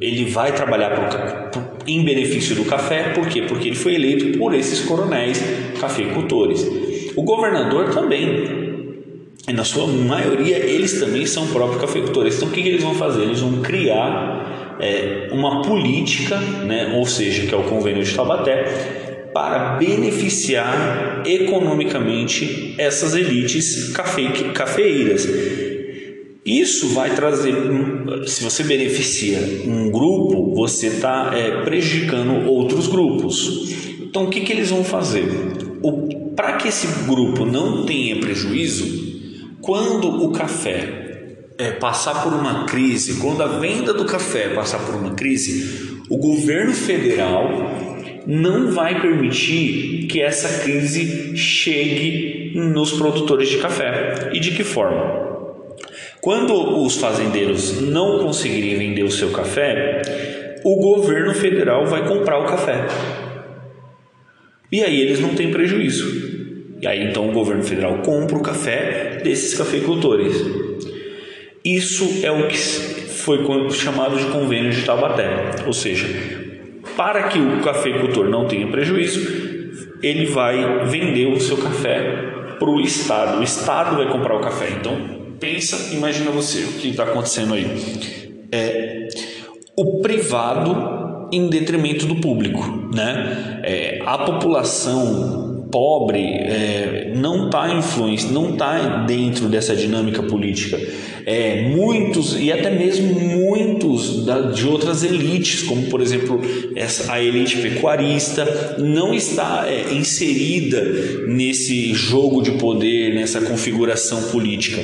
ele 0.00 0.24
vai 0.26 0.52
trabalhar 0.52 0.90
pro, 0.90 1.50
pro, 1.50 1.78
em 1.86 2.04
benefício 2.04 2.54
do 2.54 2.64
café, 2.64 3.10
por 3.14 3.28
quê? 3.28 3.42
Porque 3.42 3.68
ele 3.68 3.76
foi 3.76 3.94
eleito 3.94 4.38
por 4.38 4.54
esses 4.54 4.80
coronéis 4.80 5.42
cafeicultores. 5.80 6.66
O 7.16 7.22
governador 7.22 7.90
também 7.90 8.68
e 9.48 9.52
na 9.52 9.64
sua 9.64 9.86
maioria 9.86 10.58
eles 10.58 11.00
também 11.00 11.24
são 11.24 11.46
próprios 11.46 11.80
cafeicultores. 11.80 12.36
Então 12.36 12.48
o 12.48 12.52
que, 12.52 12.62
que 12.62 12.68
eles 12.68 12.82
vão 12.82 12.94
fazer? 12.94 13.22
Eles 13.22 13.40
vão 13.40 13.62
criar 13.62 14.57
é, 14.80 15.28
uma 15.32 15.62
política, 15.62 16.38
né, 16.38 16.94
ou 16.96 17.06
seja, 17.06 17.46
que 17.46 17.54
é 17.54 17.56
o 17.56 17.64
convênio 17.64 18.02
de 18.02 18.14
Taubaté, 18.14 19.30
para 19.32 19.76
beneficiar 19.76 21.22
economicamente 21.26 22.74
essas 22.78 23.14
elites 23.14 23.90
cafe, 23.92 24.28
cafeeiras. 24.54 25.28
Isso 26.44 26.88
vai 26.88 27.14
trazer, 27.14 27.54
se 28.26 28.42
você 28.42 28.64
beneficia 28.64 29.38
um 29.66 29.90
grupo, 29.90 30.54
você 30.54 30.86
está 30.86 31.30
é, 31.34 31.62
prejudicando 31.62 32.48
outros 32.48 32.86
grupos. 32.86 33.74
Então 34.00 34.24
o 34.24 34.30
que, 34.30 34.40
que 34.40 34.52
eles 34.52 34.70
vão 34.70 34.82
fazer? 34.82 35.26
Para 36.34 36.54
que 36.54 36.68
esse 36.68 36.86
grupo 37.06 37.44
não 37.44 37.84
tenha 37.84 38.16
prejuízo, 38.16 39.08
quando 39.60 40.24
o 40.24 40.32
café 40.32 40.97
é, 41.58 41.72
passar 41.72 42.22
por 42.22 42.32
uma 42.32 42.64
crise, 42.64 43.20
quando 43.20 43.42
a 43.42 43.58
venda 43.58 43.92
do 43.92 44.04
café 44.04 44.50
passar 44.50 44.78
por 44.78 44.94
uma 44.94 45.14
crise, 45.14 46.00
o 46.08 46.16
governo 46.16 46.72
federal 46.72 47.50
não 48.26 48.70
vai 48.70 49.00
permitir 49.00 50.06
que 50.06 50.20
essa 50.20 50.62
crise 50.62 51.36
chegue 51.36 52.52
nos 52.54 52.92
produtores 52.92 53.48
de 53.48 53.58
café. 53.58 54.30
E 54.32 54.38
de 54.38 54.52
que 54.52 54.62
forma? 54.62 55.26
Quando 56.20 56.84
os 56.84 56.96
fazendeiros 56.96 57.80
não 57.80 58.20
conseguirem 58.20 58.78
vender 58.78 59.02
o 59.02 59.10
seu 59.10 59.30
café, 59.30 60.02
o 60.64 60.76
governo 60.76 61.34
federal 61.34 61.86
vai 61.86 62.06
comprar 62.06 62.38
o 62.38 62.46
café. 62.46 62.86
E 64.70 64.82
aí 64.82 65.00
eles 65.00 65.20
não 65.20 65.34
têm 65.34 65.50
prejuízo. 65.50 66.28
E 66.80 66.86
aí 66.86 67.02
então 67.08 67.28
o 67.28 67.32
governo 67.32 67.64
federal 67.64 67.98
compra 68.02 68.36
o 68.36 68.42
café 68.42 69.20
desses 69.24 69.56
cafeicultores. 69.56 70.67
Isso 71.64 72.20
é 72.22 72.30
o 72.30 72.48
que 72.48 72.56
foi 72.56 73.38
chamado 73.72 74.16
de 74.16 74.26
convênio 74.26 74.70
de 74.70 74.82
Taubaté, 74.82 75.28
ou 75.66 75.72
seja, 75.72 76.06
para 76.96 77.24
que 77.24 77.38
o 77.38 77.60
cafeicultor 77.60 78.28
não 78.28 78.46
tenha 78.46 78.66
prejuízo, 78.68 79.20
ele 80.02 80.26
vai 80.26 80.86
vender 80.86 81.26
o 81.26 81.40
seu 81.40 81.56
café 81.56 82.28
para 82.58 82.68
o 82.68 82.80
Estado. 82.80 83.40
O 83.40 83.42
Estado 83.42 83.96
vai 83.96 84.10
comprar 84.10 84.36
o 84.36 84.40
café. 84.40 84.70
Então 84.70 84.96
pensa, 85.38 85.94
imagina 85.94 86.30
você 86.30 86.64
o 86.64 86.72
que 86.72 86.88
está 86.88 87.04
acontecendo 87.04 87.54
aí. 87.54 87.66
É, 88.50 89.08
o 89.76 90.00
privado 90.00 91.28
em 91.32 91.48
detrimento 91.48 92.06
do 92.06 92.16
público, 92.16 92.90
né? 92.94 93.60
É, 93.62 94.02
a 94.04 94.18
população 94.18 95.47
pobre 95.70 96.20
é, 96.20 97.12
não 97.14 97.46
está 97.46 97.72
influência, 97.74 98.30
não 98.30 98.52
está 98.52 99.04
dentro 99.04 99.48
dessa 99.48 99.74
dinâmica 99.74 100.22
política. 100.22 100.78
É, 101.26 101.68
muitos 101.68 102.38
e 102.40 102.50
até 102.50 102.70
mesmo 102.70 103.20
muitos 103.20 104.24
da, 104.24 104.40
de 104.50 104.66
outras 104.66 105.02
elites, 105.02 105.62
como 105.62 105.86
por 105.86 106.00
exemplo 106.00 106.40
essa, 106.74 107.12
a 107.12 107.22
elite 107.22 107.58
pecuarista, 107.58 108.76
não 108.78 109.12
está 109.12 109.66
é, 109.68 109.92
inserida 109.92 110.82
nesse 111.26 111.92
jogo 111.92 112.42
de 112.42 112.52
poder, 112.52 113.14
nessa 113.14 113.40
configuração 113.40 114.22
política. 114.30 114.82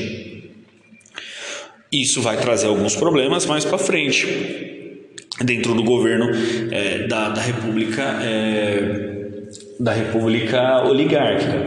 Isso 1.91 2.21
vai 2.21 2.37
trazer 2.37 2.67
alguns 2.67 2.97
problemas 2.97 3.47
mais 3.47 3.65
para 3.65 3.79
frente 3.79 4.27
dentro 5.43 5.75
do 5.75 5.83
governo 5.83 6.27
é, 6.71 7.07
da, 7.07 7.29
da 7.31 7.41
República 7.41 8.03
é, 8.23 9.14
da 9.79 9.93
República 9.93 10.85
Oligárquica. 10.85 11.67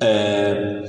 É, 0.00 0.82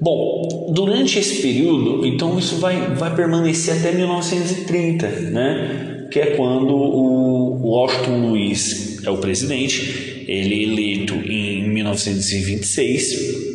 bom, 0.00 0.72
durante 0.74 1.18
esse 1.18 1.42
período, 1.42 2.06
então 2.06 2.38
isso 2.38 2.56
vai, 2.56 2.94
vai 2.94 3.14
permanecer 3.14 3.78
até 3.78 3.92
1930, 3.92 5.08
né? 5.30 5.90
que 6.10 6.20
é 6.20 6.26
quando 6.36 6.74
o 6.76 7.66
Washington 7.66 8.28
Luiz 8.28 9.02
é 9.04 9.10
o 9.10 9.18
presidente, 9.18 10.24
ele 10.28 10.54
é 10.54 10.62
eleito 10.62 11.14
em 11.14 11.68
1926. 11.68 13.54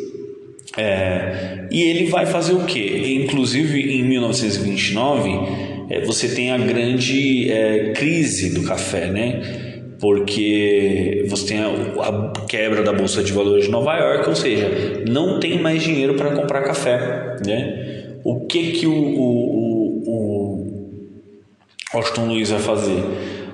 É, 0.78 1.68
e 1.72 1.82
ele 1.82 2.06
vai 2.06 2.26
fazer 2.26 2.54
o 2.54 2.66
que? 2.66 3.16
Inclusive 3.24 3.80
em 3.98 4.04
1929 4.04 5.30
é, 5.90 6.02
você 6.02 6.28
tem 6.28 6.52
a 6.52 6.58
grande 6.58 7.50
é, 7.50 7.94
crise 7.94 8.54
do 8.54 8.64
café, 8.64 9.08
né? 9.08 9.69
Porque 10.00 11.26
você 11.28 11.48
tem 11.48 11.60
a, 11.60 11.68
a, 11.68 12.32
quebra 12.48 12.82
da 12.82 12.94
bolsa 12.94 13.22
de 13.22 13.34
valores 13.34 13.66
de 13.66 13.72
Nova 13.72 13.98
York, 13.98 14.30
ou 14.30 14.36
seja, 14.36 15.04
não 15.08 15.40
tem 15.40 15.62
mais 15.62 15.84
dinheiro 15.84 16.16
para 16.16 16.32
comprar 16.32 16.62
café, 16.62 17.36
né? 17.46 18.16
O 18.24 18.46
que 18.46 18.72
que 18.72 18.88
o, 18.88 18.94
o, 18.94 20.04
o, 20.06 20.68
o 21.94 21.98
Austin 21.98 22.22
Luiz 22.28 22.50
vai 22.50 22.60
fazer? 22.60 23.04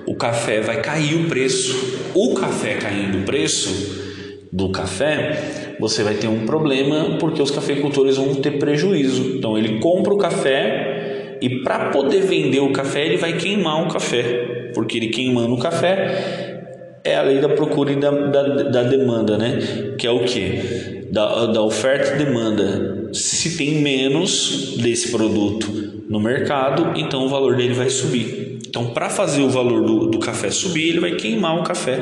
O 0.06 0.14
café 0.14 0.60
vai 0.60 0.80
cair 0.80 1.16
o 1.16 1.28
preço. 1.28 2.00
O 2.14 2.34
café 2.34 2.74
caindo 2.74 3.18
o 3.18 3.22
preço 3.22 4.04
do 4.52 4.70
café, 4.70 5.76
você 5.78 6.02
vai 6.02 6.14
ter 6.14 6.28
um 6.28 6.46
problema 6.46 7.18
porque 7.18 7.42
os 7.42 7.50
cafeicultores 7.50 8.16
vão 8.16 8.34
ter 8.36 8.52
prejuízo. 8.52 9.36
Então 9.36 9.58
ele 9.58 9.80
compra 9.80 10.14
o 10.14 10.18
café 10.18 11.38
e 11.40 11.62
para 11.62 11.90
poder 11.90 12.22
vender 12.22 12.60
o 12.60 12.72
café 12.72 13.04
ele 13.04 13.16
vai 13.16 13.34
queimar 13.34 13.84
o 13.84 13.88
café 13.88 14.55
porque 14.76 14.98
ele 14.98 15.08
queimando 15.08 15.54
o 15.54 15.58
café 15.58 17.00
é 17.02 17.16
a 17.16 17.22
lei 17.22 17.40
da 17.40 17.48
procura 17.48 17.92
e 17.92 17.96
da, 17.96 18.10
da, 18.10 18.42
da 18.42 18.82
demanda, 18.82 19.38
né? 19.38 19.58
Que 19.96 20.06
é 20.06 20.10
o 20.10 20.22
que? 20.24 21.06
Da, 21.10 21.46
da 21.46 21.62
oferta 21.62 22.14
e 22.14 22.24
demanda. 22.26 23.08
Se 23.14 23.56
tem 23.56 23.80
menos 23.80 24.76
desse 24.76 25.10
produto 25.10 25.66
no 26.10 26.20
mercado, 26.20 26.92
então 26.94 27.24
o 27.24 27.28
valor 27.28 27.56
dele 27.56 27.72
vai 27.72 27.88
subir. 27.88 28.58
Então, 28.68 28.90
para 28.90 29.08
fazer 29.08 29.40
o 29.40 29.48
valor 29.48 29.82
do, 29.82 30.10
do 30.10 30.18
café 30.18 30.50
subir, 30.50 30.90
ele 30.90 31.00
vai 31.00 31.12
queimar 31.12 31.58
o 31.58 31.62
café. 31.62 31.98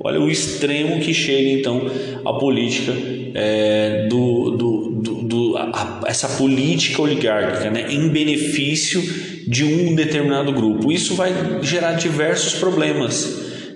Olha 0.00 0.18
o 0.18 0.30
extremo 0.30 1.00
que 1.00 1.12
chega 1.12 1.50
então 1.50 1.82
a 2.24 2.32
política 2.32 2.94
é, 3.34 4.06
do, 4.08 4.52
do, 4.52 4.90
do, 5.02 5.14
do 5.22 5.56
a, 5.58 6.00
essa 6.06 6.28
política 6.28 7.02
oligárquica, 7.02 7.70
né, 7.70 7.88
em 7.90 8.08
benefício 8.08 9.02
de 9.46 9.64
um 9.64 9.94
determinado 9.94 10.52
grupo. 10.52 10.90
Isso 10.90 11.14
vai 11.14 11.32
gerar 11.62 11.92
diversos 11.92 12.54
problemas, 12.54 13.24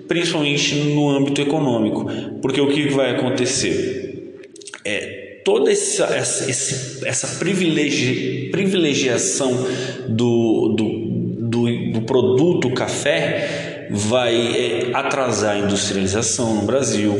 principalmente 0.07 0.75
no 0.75 1.09
âmbito 1.09 1.41
econômico, 1.41 2.05
porque 2.41 2.59
o 2.59 2.67
que 2.67 2.89
vai 2.89 3.11
acontecer? 3.11 4.39
É, 4.83 5.41
toda 5.45 5.71
essa, 5.71 6.05
essa, 6.05 7.07
essa 7.07 7.27
privilegi, 7.39 8.49
privilegiação 8.51 9.65
do, 10.09 10.75
do, 10.75 11.47
do, 11.49 11.91
do 11.93 12.01
produto 12.01 12.69
café 12.71 13.87
vai 13.89 14.35
é, 14.35 14.91
atrasar 14.93 15.55
a 15.55 15.59
industrialização 15.59 16.55
no 16.55 16.61
Brasil, 16.63 17.15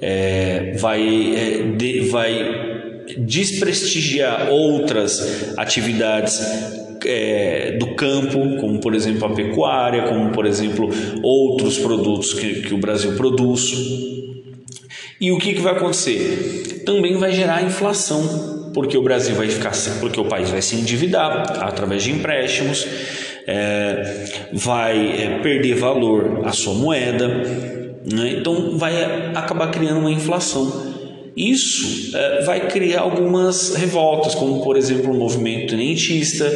é, 0.00 0.72
vai, 0.78 1.34
é, 1.34 1.76
de, 1.76 2.00
vai 2.08 2.66
desprestigiar 3.18 4.50
outras 4.50 5.54
atividades 5.56 6.40
é, 7.06 7.72
do 7.78 7.94
campo, 7.94 8.56
como 8.60 8.80
por 8.80 8.94
exemplo 8.94 9.26
a 9.26 9.34
pecuária, 9.34 10.02
como 10.04 10.30
por 10.30 10.46
exemplo 10.46 10.90
outros 11.22 11.78
produtos 11.78 12.34
que, 12.34 12.62
que 12.62 12.74
o 12.74 12.78
Brasil 12.78 13.16
produz. 13.16 13.72
E 15.20 15.32
o 15.32 15.38
que, 15.38 15.54
que 15.54 15.60
vai 15.60 15.72
acontecer? 15.74 16.82
Também 16.84 17.16
vai 17.16 17.32
gerar 17.32 17.62
inflação, 17.62 18.70
porque 18.74 18.98
o 18.98 19.02
Brasil 19.02 19.34
vai 19.34 19.48
ficar, 19.48 19.72
porque 20.00 20.20
o 20.20 20.26
país 20.26 20.50
vai 20.50 20.60
se 20.60 20.76
endividar 20.76 21.62
através 21.62 22.02
de 22.02 22.12
empréstimos, 22.12 22.86
é, 23.46 24.48
vai 24.52 25.22
é, 25.22 25.38
perder 25.38 25.76
valor 25.76 26.42
a 26.44 26.52
sua 26.52 26.74
moeda, 26.74 27.28
né? 27.28 28.34
então 28.38 28.76
vai 28.76 29.32
acabar 29.34 29.70
criando 29.70 30.00
uma 30.00 30.12
inflação. 30.12 30.95
Isso 31.36 32.16
é, 32.16 32.42
vai 32.44 32.66
criar 32.66 33.00
algumas 33.00 33.74
revoltas, 33.74 34.34
como 34.34 34.62
por 34.62 34.76
exemplo 34.76 35.12
o 35.12 35.14
movimento 35.14 35.70
tenentista, 35.70 36.46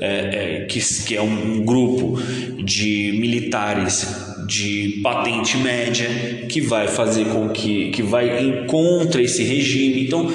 é, 0.00 0.62
é, 0.62 0.64
que, 0.64 0.80
que 1.04 1.14
é 1.14 1.20
um 1.20 1.62
grupo 1.62 2.18
de 2.64 3.18
militares 3.20 4.06
de 4.46 4.98
patente 5.02 5.58
média 5.58 6.08
que 6.48 6.60
vai 6.60 6.88
fazer 6.88 7.26
com 7.26 7.50
que, 7.50 7.90
que 7.90 8.02
vai 8.02 8.42
em 8.42 8.66
contra 8.66 9.22
esse 9.22 9.44
regime. 9.44 10.06
Então, 10.06 10.26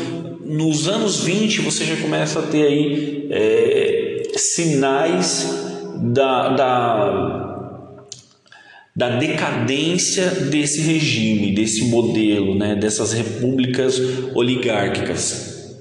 nos 0.46 0.88
anos 0.88 1.24
20 1.24 1.62
você 1.62 1.84
já 1.84 1.96
começa 1.98 2.39
a 2.39 2.44
ter 2.44 2.68
aí 2.68 3.28
é, 3.32 4.22
sinais 4.36 5.50
da, 6.13 6.50
da 6.50 7.55
da 8.95 9.10
decadência 9.10 10.29
desse 10.29 10.79
regime, 10.79 11.53
desse 11.53 11.84
modelo, 11.86 12.55
né, 12.55 12.75
dessas 12.75 13.12
repúblicas 13.12 13.99
oligárquicas, 14.34 15.75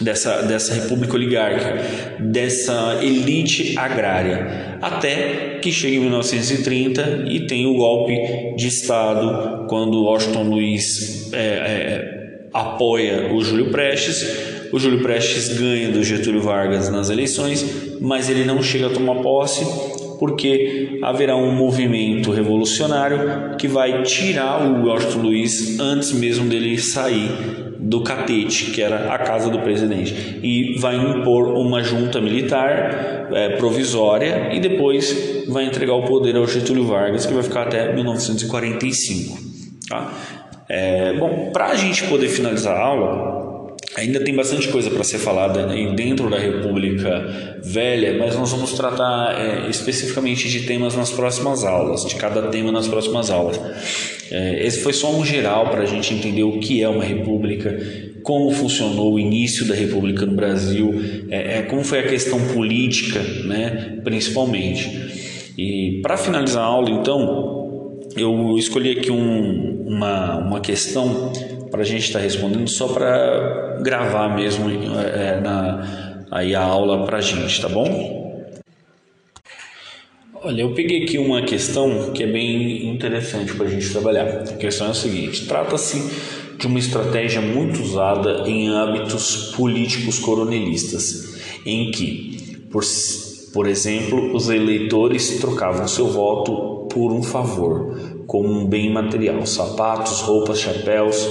dessa, 0.00 0.42
dessa 0.42 0.74
república 0.74 1.14
oligárquica, 1.14 2.18
dessa 2.18 2.98
elite 3.00 3.78
agrária, 3.78 4.78
até 4.82 5.60
que 5.62 5.70
chega 5.70 5.96
em 5.96 6.00
1930 6.00 7.26
e 7.28 7.46
tem 7.46 7.64
o 7.66 7.74
golpe 7.76 8.56
de 8.56 8.66
Estado, 8.66 9.66
quando 9.68 10.02
Washington 10.02 10.42
Luiz 10.42 11.32
é, 11.32 11.38
é, 11.38 12.48
apoia 12.52 13.32
o 13.32 13.40
Júlio 13.40 13.70
Prestes. 13.70 14.48
O 14.72 14.78
Júlio 14.80 15.00
Prestes 15.00 15.56
ganha 15.56 15.90
do 15.90 16.02
Getúlio 16.02 16.42
Vargas 16.42 16.90
nas 16.90 17.08
eleições, 17.08 17.64
mas 18.00 18.28
ele 18.28 18.44
não 18.44 18.62
chega 18.62 18.88
a 18.88 18.90
tomar 18.90 19.22
posse 19.22 19.64
porque 20.18 20.98
haverá 21.02 21.36
um 21.36 21.52
movimento 21.52 22.30
revolucionário 22.30 23.56
que 23.56 23.68
vai 23.68 24.02
tirar 24.02 24.62
o 24.62 24.86
Washington 24.86 25.22
Luiz 25.22 25.78
antes 25.80 26.12
mesmo 26.12 26.48
dele 26.48 26.78
sair 26.78 27.30
do 27.78 28.02
catete, 28.02 28.70
que 28.72 28.82
era 28.82 29.14
a 29.14 29.18
casa 29.18 29.48
do 29.48 29.60
presidente, 29.60 30.40
e 30.42 30.78
vai 30.78 30.96
impor 30.96 31.48
uma 31.48 31.82
junta 31.82 32.20
militar 32.20 33.28
é, 33.32 33.56
provisória 33.56 34.50
e 34.52 34.60
depois 34.60 35.46
vai 35.48 35.64
entregar 35.64 35.94
o 35.94 36.04
poder 36.04 36.36
ao 36.36 36.46
Getúlio 36.46 36.84
Vargas, 36.84 37.24
que 37.24 37.32
vai 37.32 37.42
ficar 37.42 37.62
até 37.62 37.94
1945. 37.94 39.38
Tá? 39.88 40.12
É, 40.68 41.14
bom, 41.14 41.50
para 41.50 41.68
a 41.68 41.76
gente 41.76 42.04
poder 42.04 42.28
finalizar 42.28 42.76
a 42.76 42.80
aula, 42.80 43.47
Ainda 43.96 44.20
tem 44.20 44.34
bastante 44.34 44.68
coisa 44.68 44.90
para 44.90 45.02
ser 45.02 45.18
falada 45.18 45.66
dentro 45.94 46.28
da 46.28 46.38
República 46.38 47.58
Velha, 47.64 48.16
mas 48.18 48.36
nós 48.36 48.50
vamos 48.52 48.72
tratar 48.74 49.34
é, 49.40 49.70
especificamente 49.70 50.48
de 50.48 50.66
temas 50.66 50.94
nas 50.94 51.10
próximas 51.10 51.64
aulas, 51.64 52.04
de 52.04 52.14
cada 52.14 52.42
tema 52.48 52.70
nas 52.70 52.86
próximas 52.86 53.30
aulas. 53.30 53.58
É, 54.30 54.64
esse 54.64 54.80
foi 54.82 54.92
só 54.92 55.10
um 55.10 55.24
geral 55.24 55.70
para 55.70 55.82
a 55.82 55.86
gente 55.86 56.12
entender 56.12 56.42
o 56.42 56.60
que 56.60 56.82
é 56.82 56.88
uma 56.88 57.02
república, 57.02 57.76
como 58.22 58.50
funcionou 58.50 59.14
o 59.14 59.18
início 59.18 59.66
da 59.66 59.74
república 59.74 60.26
no 60.26 60.34
Brasil, 60.34 60.94
é, 61.30 61.58
é 61.58 61.62
como 61.62 61.82
foi 61.82 62.00
a 62.00 62.06
questão 62.06 62.38
política, 62.48 63.20
né, 63.46 64.00
principalmente. 64.04 65.52
E 65.56 66.00
para 66.02 66.16
finalizar 66.16 66.62
a 66.62 66.66
aula, 66.66 66.90
então, 66.90 67.98
eu 68.16 68.56
escolhi 68.58 68.98
aqui 68.98 69.10
um, 69.10 69.82
uma, 69.86 70.38
uma 70.38 70.60
questão 70.60 71.32
para 71.70 71.82
a 71.82 71.84
gente 71.84 72.04
estar 72.04 72.18
tá 72.18 72.24
respondendo 72.24 72.68
só 72.68 72.88
para 72.88 73.78
gravar 73.82 74.34
mesmo 74.34 74.68
é, 74.70 75.40
na, 75.40 76.26
aí 76.30 76.54
a 76.54 76.62
aula 76.62 77.04
para 77.04 77.18
a 77.18 77.20
gente, 77.20 77.60
tá 77.60 77.68
bom? 77.68 78.18
Olha, 80.40 80.62
eu 80.62 80.72
peguei 80.72 81.02
aqui 81.02 81.18
uma 81.18 81.42
questão 81.42 82.12
que 82.12 82.22
é 82.22 82.26
bem 82.26 82.88
interessante 82.88 83.54
para 83.54 83.66
a 83.66 83.68
gente 83.68 83.90
trabalhar. 83.90 84.24
A 84.24 84.56
questão 84.56 84.86
é 84.86 84.90
a 84.90 84.94
seguinte: 84.94 85.46
trata-se 85.46 86.56
de 86.56 86.66
uma 86.66 86.78
estratégia 86.78 87.40
muito 87.40 87.82
usada 87.82 88.48
em 88.48 88.68
hábitos 88.68 89.52
políticos 89.56 90.18
coronelistas, 90.18 91.40
em 91.66 91.90
que, 91.90 92.66
por, 92.70 92.84
por 93.52 93.66
exemplo, 93.66 94.34
os 94.34 94.48
eleitores 94.48 95.40
trocavam 95.40 95.88
seu 95.88 96.06
voto 96.06 96.86
por 96.88 97.12
um 97.12 97.22
favor, 97.22 98.22
como 98.26 98.48
um 98.48 98.64
bem 98.64 98.92
material, 98.92 99.44
sapatos, 99.44 100.20
roupas, 100.20 100.60
chapéus 100.60 101.28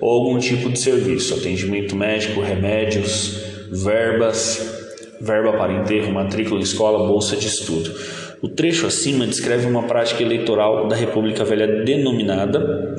ou 0.00 0.10
algum 0.10 0.38
tipo 0.38 0.70
de 0.70 0.78
serviço, 0.78 1.34
atendimento 1.34 1.96
médico, 1.96 2.40
remédios, 2.40 3.40
verbas, 3.70 4.78
verba 5.20 5.52
para 5.52 5.72
enterro, 5.72 6.12
matrícula, 6.12 6.60
escola, 6.60 7.06
bolsa 7.06 7.36
de 7.36 7.46
estudo. 7.46 7.92
O 8.40 8.48
trecho 8.48 8.86
acima 8.86 9.26
descreve 9.26 9.66
uma 9.66 9.82
prática 9.82 10.22
eleitoral 10.22 10.86
da 10.86 10.94
República 10.94 11.44
Velha 11.44 11.84
denominada 11.84 12.96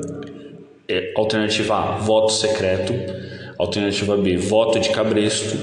é, 0.86 1.12
alternativa 1.16 1.74
A, 1.76 1.96
voto 1.96 2.32
secreto, 2.32 2.92
alternativa 3.58 4.16
B, 4.16 4.36
voto 4.36 4.78
de 4.78 4.90
cabresto, 4.90 5.56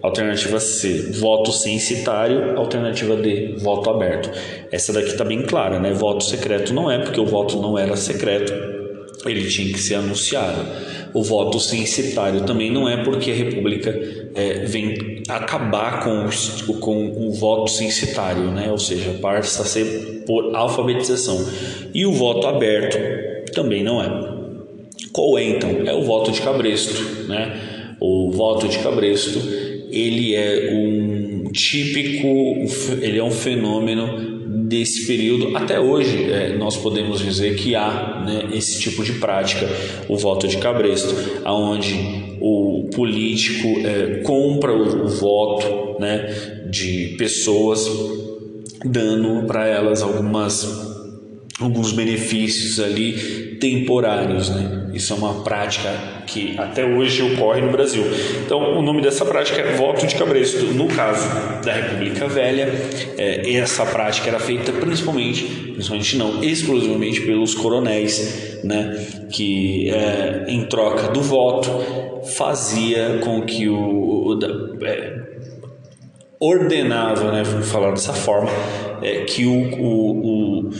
alternativa 0.00 0.58
C, 0.60 1.10
voto 1.18 1.52
censitário, 1.52 2.56
alternativa 2.56 3.16
D, 3.16 3.56
voto 3.58 3.90
aberto. 3.90 4.30
Essa 4.70 4.92
daqui 4.92 5.08
está 5.08 5.24
bem 5.24 5.42
clara, 5.42 5.78
né? 5.78 5.92
Voto 5.92 6.24
secreto 6.24 6.72
não 6.72 6.90
é, 6.90 6.98
porque 6.98 7.20
o 7.20 7.26
voto 7.26 7.60
não 7.60 7.78
era 7.78 7.96
secreto, 7.96 8.52
ele 9.26 9.48
tinha 9.48 9.72
que 9.72 9.80
ser 9.80 9.96
anunciado. 9.96 10.64
O 11.12 11.22
voto 11.22 11.58
censitário 11.58 12.42
também 12.42 12.70
não 12.70 12.88
é, 12.88 13.02
porque 13.02 13.30
a 13.30 13.34
República 13.34 13.90
é, 14.34 14.64
vem 14.64 15.22
acabar 15.28 16.04
com, 16.04 16.24
os, 16.26 16.62
com 16.80 17.28
o 17.28 17.32
voto 17.32 17.70
censitário, 17.70 18.50
né? 18.50 18.70
ou 18.70 18.78
seja, 18.78 19.12
passa 19.20 19.62
a 19.62 19.64
ser 19.64 20.24
por 20.26 20.54
alfabetização. 20.54 21.44
E 21.92 22.06
o 22.06 22.12
voto 22.12 22.46
aberto 22.46 22.98
também 23.52 23.82
não 23.82 24.02
é. 24.02 24.38
Qual 25.12 25.38
é 25.38 25.44
então? 25.44 25.70
É 25.86 25.94
o 25.94 26.02
voto 26.02 26.30
de 26.30 26.40
cabresto. 26.40 27.02
Né? 27.26 27.96
O 28.00 28.30
voto 28.30 28.68
de 28.68 28.78
cabresto 28.78 29.38
ele 29.90 30.34
é 30.34 30.70
um 30.72 31.50
típico, 31.50 32.26
ele 33.00 33.18
é 33.18 33.24
um 33.24 33.30
fenômeno 33.30 34.37
desse 34.68 35.06
período 35.06 35.56
até 35.56 35.80
hoje 35.80 36.30
é, 36.30 36.56
nós 36.56 36.76
podemos 36.76 37.20
dizer 37.20 37.56
que 37.56 37.74
há 37.74 38.22
né, 38.24 38.50
esse 38.52 38.78
tipo 38.78 39.02
de 39.02 39.14
prática 39.14 39.66
o 40.08 40.16
voto 40.16 40.46
de 40.46 40.58
cabresto 40.58 41.14
aonde 41.44 42.36
o 42.40 42.90
político 42.94 43.66
é, 43.80 44.20
compra 44.22 44.72
o, 44.72 45.04
o, 45.04 45.08
voto 45.08 45.98
né, 45.98 46.66
de 46.70 47.14
pessoas 47.16 47.88
dando 48.84 49.46
para 49.46 49.66
elas 49.66 50.02
algumas 50.02 50.86
alguns 51.58 51.92
benefícios 51.92 52.78
ali 52.78 53.56
temporários, 53.58 54.50
né? 54.50 54.77
Isso 54.92 55.12
é 55.12 55.16
uma 55.16 55.42
prática 55.42 55.92
que 56.26 56.58
até 56.58 56.84
hoje 56.84 57.22
ocorre 57.22 57.60
no 57.60 57.70
Brasil. 57.70 58.02
Então, 58.44 58.78
o 58.78 58.82
nome 58.82 59.02
dessa 59.02 59.24
prática 59.24 59.60
é 59.60 59.76
voto 59.76 60.06
de 60.06 60.14
cabresto. 60.14 60.66
No 60.66 60.88
caso 60.88 61.28
da 61.64 61.72
República 61.72 62.26
Velha, 62.26 62.72
é, 63.16 63.54
essa 63.54 63.84
prática 63.84 64.28
era 64.28 64.38
feita 64.38 64.72
principalmente, 64.72 65.44
principalmente 65.72 66.16
não, 66.16 66.42
exclusivamente 66.42 67.20
pelos 67.22 67.54
coronéis, 67.54 68.60
né? 68.64 69.06
Que 69.30 69.90
é, 69.90 70.44
em 70.48 70.64
troca 70.66 71.08
do 71.08 71.20
voto 71.20 71.70
fazia 72.36 73.18
com 73.22 73.42
que 73.42 73.68
o, 73.68 74.36
o 74.36 74.38
é, 74.84 75.16
ordenava, 76.40 77.30
né? 77.30 77.42
Vamos 77.44 77.70
falar 77.70 77.90
dessa 77.90 78.12
forma, 78.12 78.50
é, 79.02 79.24
que 79.24 79.44
o, 79.44 79.52
o, 79.52 80.66
o 80.66 80.70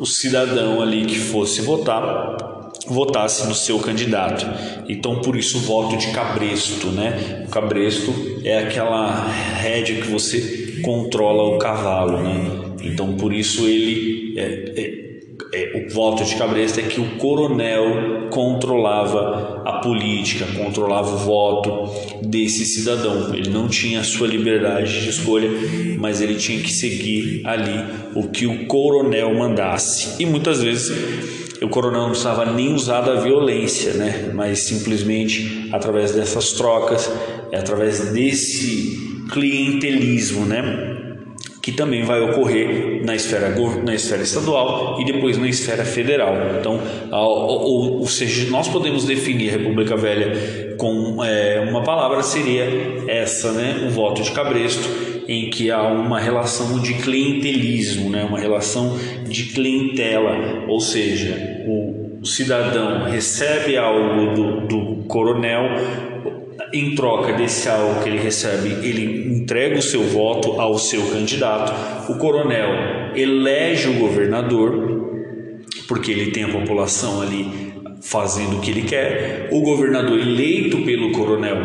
o 0.00 0.06
cidadão 0.06 0.80
ali 0.80 1.04
que 1.04 1.18
fosse 1.18 1.60
votar 1.60 2.49
votasse 2.86 3.46
no 3.46 3.54
seu 3.54 3.78
candidato. 3.78 4.46
Então, 4.88 5.20
por 5.20 5.36
isso, 5.36 5.58
o 5.58 5.60
voto 5.60 5.96
de 5.96 6.08
cabresto, 6.08 6.88
né? 6.88 7.44
O 7.46 7.50
cabresto 7.50 8.12
é 8.44 8.58
aquela 8.58 9.26
rédea 9.28 10.00
que 10.00 10.08
você 10.08 10.80
controla 10.82 11.54
o 11.54 11.58
cavalo, 11.58 12.22
né? 12.22 12.74
Então, 12.82 13.16
por 13.16 13.32
isso 13.32 13.66
ele 13.66 14.34
é, 14.38 14.72
é 14.76 15.09
é, 15.52 15.84
o 15.84 15.92
voto 15.92 16.24
de 16.24 16.36
Cabresto 16.36 16.78
é 16.78 16.84
que 16.84 17.00
o 17.00 17.16
coronel 17.16 18.28
controlava 18.30 19.62
a 19.66 19.80
política, 19.80 20.46
controlava 20.56 21.14
o 21.14 21.18
voto 21.18 21.90
desse 22.22 22.64
cidadão. 22.64 23.34
Ele 23.34 23.50
não 23.50 23.68
tinha 23.68 24.00
a 24.00 24.04
sua 24.04 24.28
liberdade 24.28 25.00
de 25.00 25.08
escolha, 25.08 25.50
mas 25.98 26.20
ele 26.20 26.36
tinha 26.36 26.62
que 26.62 26.72
seguir 26.72 27.42
ali 27.44 27.84
o 28.14 28.28
que 28.28 28.46
o 28.46 28.66
coronel 28.66 29.34
mandasse. 29.34 30.22
E 30.22 30.26
muitas 30.26 30.62
vezes 30.62 31.58
o 31.60 31.68
coronel 31.68 32.02
não 32.02 32.10
precisava 32.10 32.46
nem 32.46 32.72
usar 32.72 33.00
da 33.00 33.16
violência, 33.16 33.94
né? 33.94 34.30
mas 34.32 34.60
simplesmente 34.60 35.68
através 35.72 36.12
dessas 36.12 36.52
trocas, 36.52 37.10
através 37.52 38.12
desse 38.12 39.24
clientelismo, 39.32 40.46
né? 40.46 40.99
Que 41.62 41.72
também 41.72 42.02
vai 42.02 42.20
ocorrer 42.20 43.04
na 43.04 43.14
esfera, 43.14 43.54
na 43.84 43.94
esfera 43.94 44.22
estadual 44.22 45.00
e 45.00 45.04
depois 45.04 45.36
na 45.36 45.48
esfera 45.48 45.84
federal. 45.84 46.34
Então, 46.58 46.80
ou, 47.12 48.00
ou 48.00 48.06
seja, 48.06 48.50
nós 48.50 48.68
podemos 48.68 49.04
definir 49.04 49.50
República 49.50 49.96
Velha 49.96 50.76
com 50.78 51.22
é, 51.22 51.60
uma 51.68 51.82
palavra 51.82 52.22
seria 52.22 52.64
essa, 53.06 53.52
né, 53.52 53.86
o 53.86 53.90
voto 53.90 54.22
de 54.22 54.30
cabresto, 54.30 54.88
em 55.28 55.50
que 55.50 55.70
há 55.70 55.82
uma 55.82 56.18
relação 56.18 56.80
de 56.80 56.94
clientelismo, 56.94 58.08
né, 58.08 58.24
uma 58.24 58.38
relação 58.38 58.98
de 59.28 59.44
clientela, 59.44 60.64
ou 60.66 60.80
seja, 60.80 61.64
o 61.66 62.24
cidadão 62.24 63.10
recebe 63.10 63.76
algo 63.76 64.34
do, 64.34 64.66
do 64.66 65.04
coronel 65.04 65.64
em 66.72 66.94
troca 66.94 67.32
desse 67.32 67.68
algo 67.68 68.02
que 68.02 68.08
ele 68.08 68.18
recebe, 68.18 68.68
ele 68.86 69.28
entrega 69.40 69.78
o 69.78 69.82
seu 69.82 70.02
voto 70.02 70.60
ao 70.60 70.78
seu 70.78 71.02
candidato. 71.06 72.10
O 72.10 72.16
coronel 72.16 73.12
elege 73.14 73.88
o 73.88 73.94
governador, 73.94 75.66
porque 75.88 76.10
ele 76.10 76.30
tem 76.30 76.44
a 76.44 76.48
população 76.48 77.20
ali 77.20 77.70
fazendo 78.02 78.56
o 78.56 78.60
que 78.60 78.70
ele 78.70 78.82
quer. 78.82 79.48
O 79.50 79.60
governador 79.60 80.18
eleito 80.18 80.78
pelo 80.82 81.12
coronel, 81.12 81.58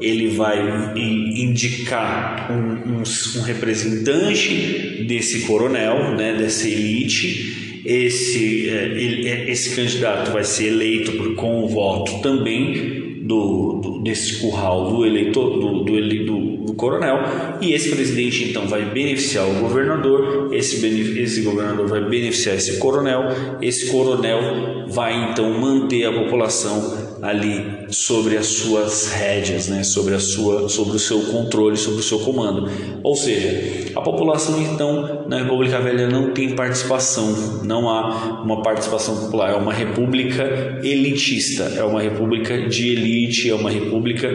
ele 0.00 0.28
vai 0.28 0.58
indicar 0.96 2.50
um, 2.50 2.98
um, 2.98 3.02
um 3.02 3.42
representante 3.42 5.04
desse 5.06 5.40
coronel, 5.46 6.14
né, 6.16 6.34
dessa 6.34 6.66
elite. 6.68 7.82
Esse, 7.84 8.70
é, 8.70 9.50
esse 9.50 9.74
candidato 9.74 10.30
vai 10.30 10.44
ser 10.44 10.68
eleito 10.68 11.34
com 11.34 11.64
o 11.64 11.68
voto 11.68 12.20
também 12.20 13.01
do, 13.32 13.80
do, 13.80 14.02
desse 14.02 14.40
curral 14.40 14.90
do 14.90 15.06
eleitor, 15.06 15.58
do, 15.58 15.84
do, 15.84 16.64
do, 16.66 16.74
coronel, 16.74 17.18
e 17.60 17.72
esse 17.72 17.90
presidente 17.90 18.44
então 18.44 18.66
vai 18.66 18.84
beneficiar 18.84 19.46
o 19.48 19.60
governador, 19.60 20.50
esse, 20.52 20.84
esse 21.18 21.40
governador 21.42 21.86
vai 21.86 22.04
beneficiar 22.08 22.56
esse 22.56 22.78
coronel, 22.78 23.22
esse 23.60 23.90
coronel 23.90 24.86
vai 24.88 25.30
então 25.30 25.50
manter 25.58 26.04
a 26.04 26.12
população 26.12 27.11
ali 27.22 27.86
sobre 27.88 28.36
as 28.36 28.46
suas 28.46 29.12
rédeas, 29.12 29.68
né? 29.68 29.84
sobre, 29.84 30.12
a 30.12 30.18
sua, 30.18 30.68
sobre 30.68 30.96
o 30.96 30.98
seu 30.98 31.20
controle, 31.26 31.76
sobre 31.76 32.00
o 32.00 32.02
seu 32.02 32.18
comando. 32.18 32.68
Ou 33.00 33.14
seja, 33.14 33.92
a 33.94 34.00
população 34.00 34.60
então 34.60 35.24
na 35.28 35.38
República 35.38 35.80
Velha 35.80 36.08
não 36.08 36.32
tem 36.32 36.56
participação, 36.56 37.62
não 37.62 37.88
há 37.88 38.42
uma 38.42 38.60
participação 38.62 39.16
popular, 39.16 39.52
é 39.52 39.56
uma 39.56 39.72
república 39.72 40.80
elitista, 40.82 41.62
é 41.76 41.84
uma 41.84 42.02
república 42.02 42.68
de 42.68 42.88
elite, 42.88 43.48
é 43.48 43.54
uma 43.54 43.70
república 43.70 44.28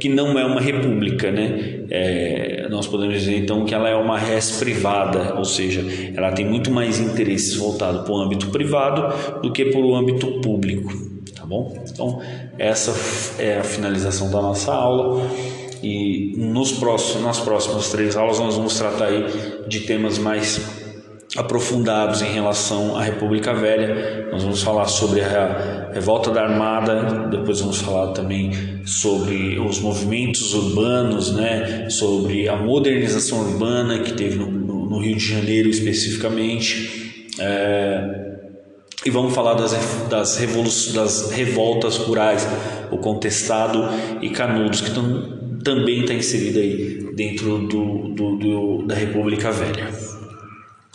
que 0.00 0.08
não 0.08 0.36
é 0.36 0.44
uma 0.44 0.60
república, 0.60 1.30
né? 1.30 1.84
É, 1.90 2.66
nós 2.70 2.88
podemos 2.88 3.14
dizer 3.14 3.36
então 3.36 3.64
que 3.64 3.74
ela 3.74 3.88
é 3.88 3.94
uma 3.94 4.18
res 4.18 4.52
privada, 4.58 5.34
ou 5.36 5.44
seja, 5.44 5.84
ela 6.16 6.32
tem 6.32 6.44
muito 6.44 6.72
mais 6.72 6.98
interesses 6.98 7.54
voltados 7.54 8.02
para 8.02 8.12
o 8.12 8.16
âmbito 8.16 8.48
privado 8.48 9.40
do 9.42 9.52
que 9.52 9.66
para 9.66 9.80
o 9.80 9.94
âmbito 9.94 10.40
público 10.40 11.11
bom? 11.52 11.84
Então, 11.86 12.20
essa 12.58 12.94
é 13.38 13.58
a 13.58 13.64
finalização 13.64 14.30
da 14.30 14.40
nossa 14.40 14.72
aula 14.72 15.22
e 15.82 16.34
nos 16.38 16.72
próximos, 16.72 17.22
nas 17.22 17.40
próximas 17.40 17.90
três 17.90 18.16
aulas 18.16 18.38
nós 18.38 18.56
vamos 18.56 18.78
tratar 18.78 19.06
aí 19.06 19.26
de 19.68 19.80
temas 19.80 20.16
mais 20.16 20.60
aprofundados 21.36 22.22
em 22.22 22.32
relação 22.32 22.96
à 22.96 23.02
República 23.02 23.52
Velha. 23.52 24.28
Nós 24.30 24.42
vamos 24.42 24.62
falar 24.62 24.86
sobre 24.86 25.20
a 25.22 25.90
revolta 25.92 26.30
da 26.30 26.42
Armada, 26.42 27.28
depois 27.30 27.60
vamos 27.60 27.80
falar 27.80 28.12
também 28.12 28.52
sobre 28.86 29.58
os 29.58 29.78
movimentos 29.78 30.54
urbanos, 30.54 31.32
né? 31.32 31.88
sobre 31.90 32.48
a 32.48 32.56
modernização 32.56 33.40
urbana 33.40 33.98
que 34.00 34.12
teve 34.12 34.38
no, 34.38 34.50
no, 34.50 34.98
Rio 34.98 35.16
de 35.16 35.26
Janeiro 35.26 35.68
especificamente. 35.68 37.24
É, 37.38 38.31
e 39.04 39.10
vamos 39.10 39.34
falar 39.34 39.54
das, 39.54 39.72
das, 40.08 40.36
das 40.92 41.30
revoltas 41.30 41.96
rurais, 41.96 42.46
o 42.90 42.98
contestado 42.98 43.88
e 44.20 44.30
Canudos, 44.30 44.80
que 44.80 44.90
também 45.64 46.02
está 46.02 46.14
inserido 46.14 46.58
aí 46.58 47.12
dentro 47.14 47.58
do, 47.66 48.08
do, 48.14 48.36
do, 48.36 48.86
da 48.86 48.94
República 48.94 49.50
Velha. 49.50 50.11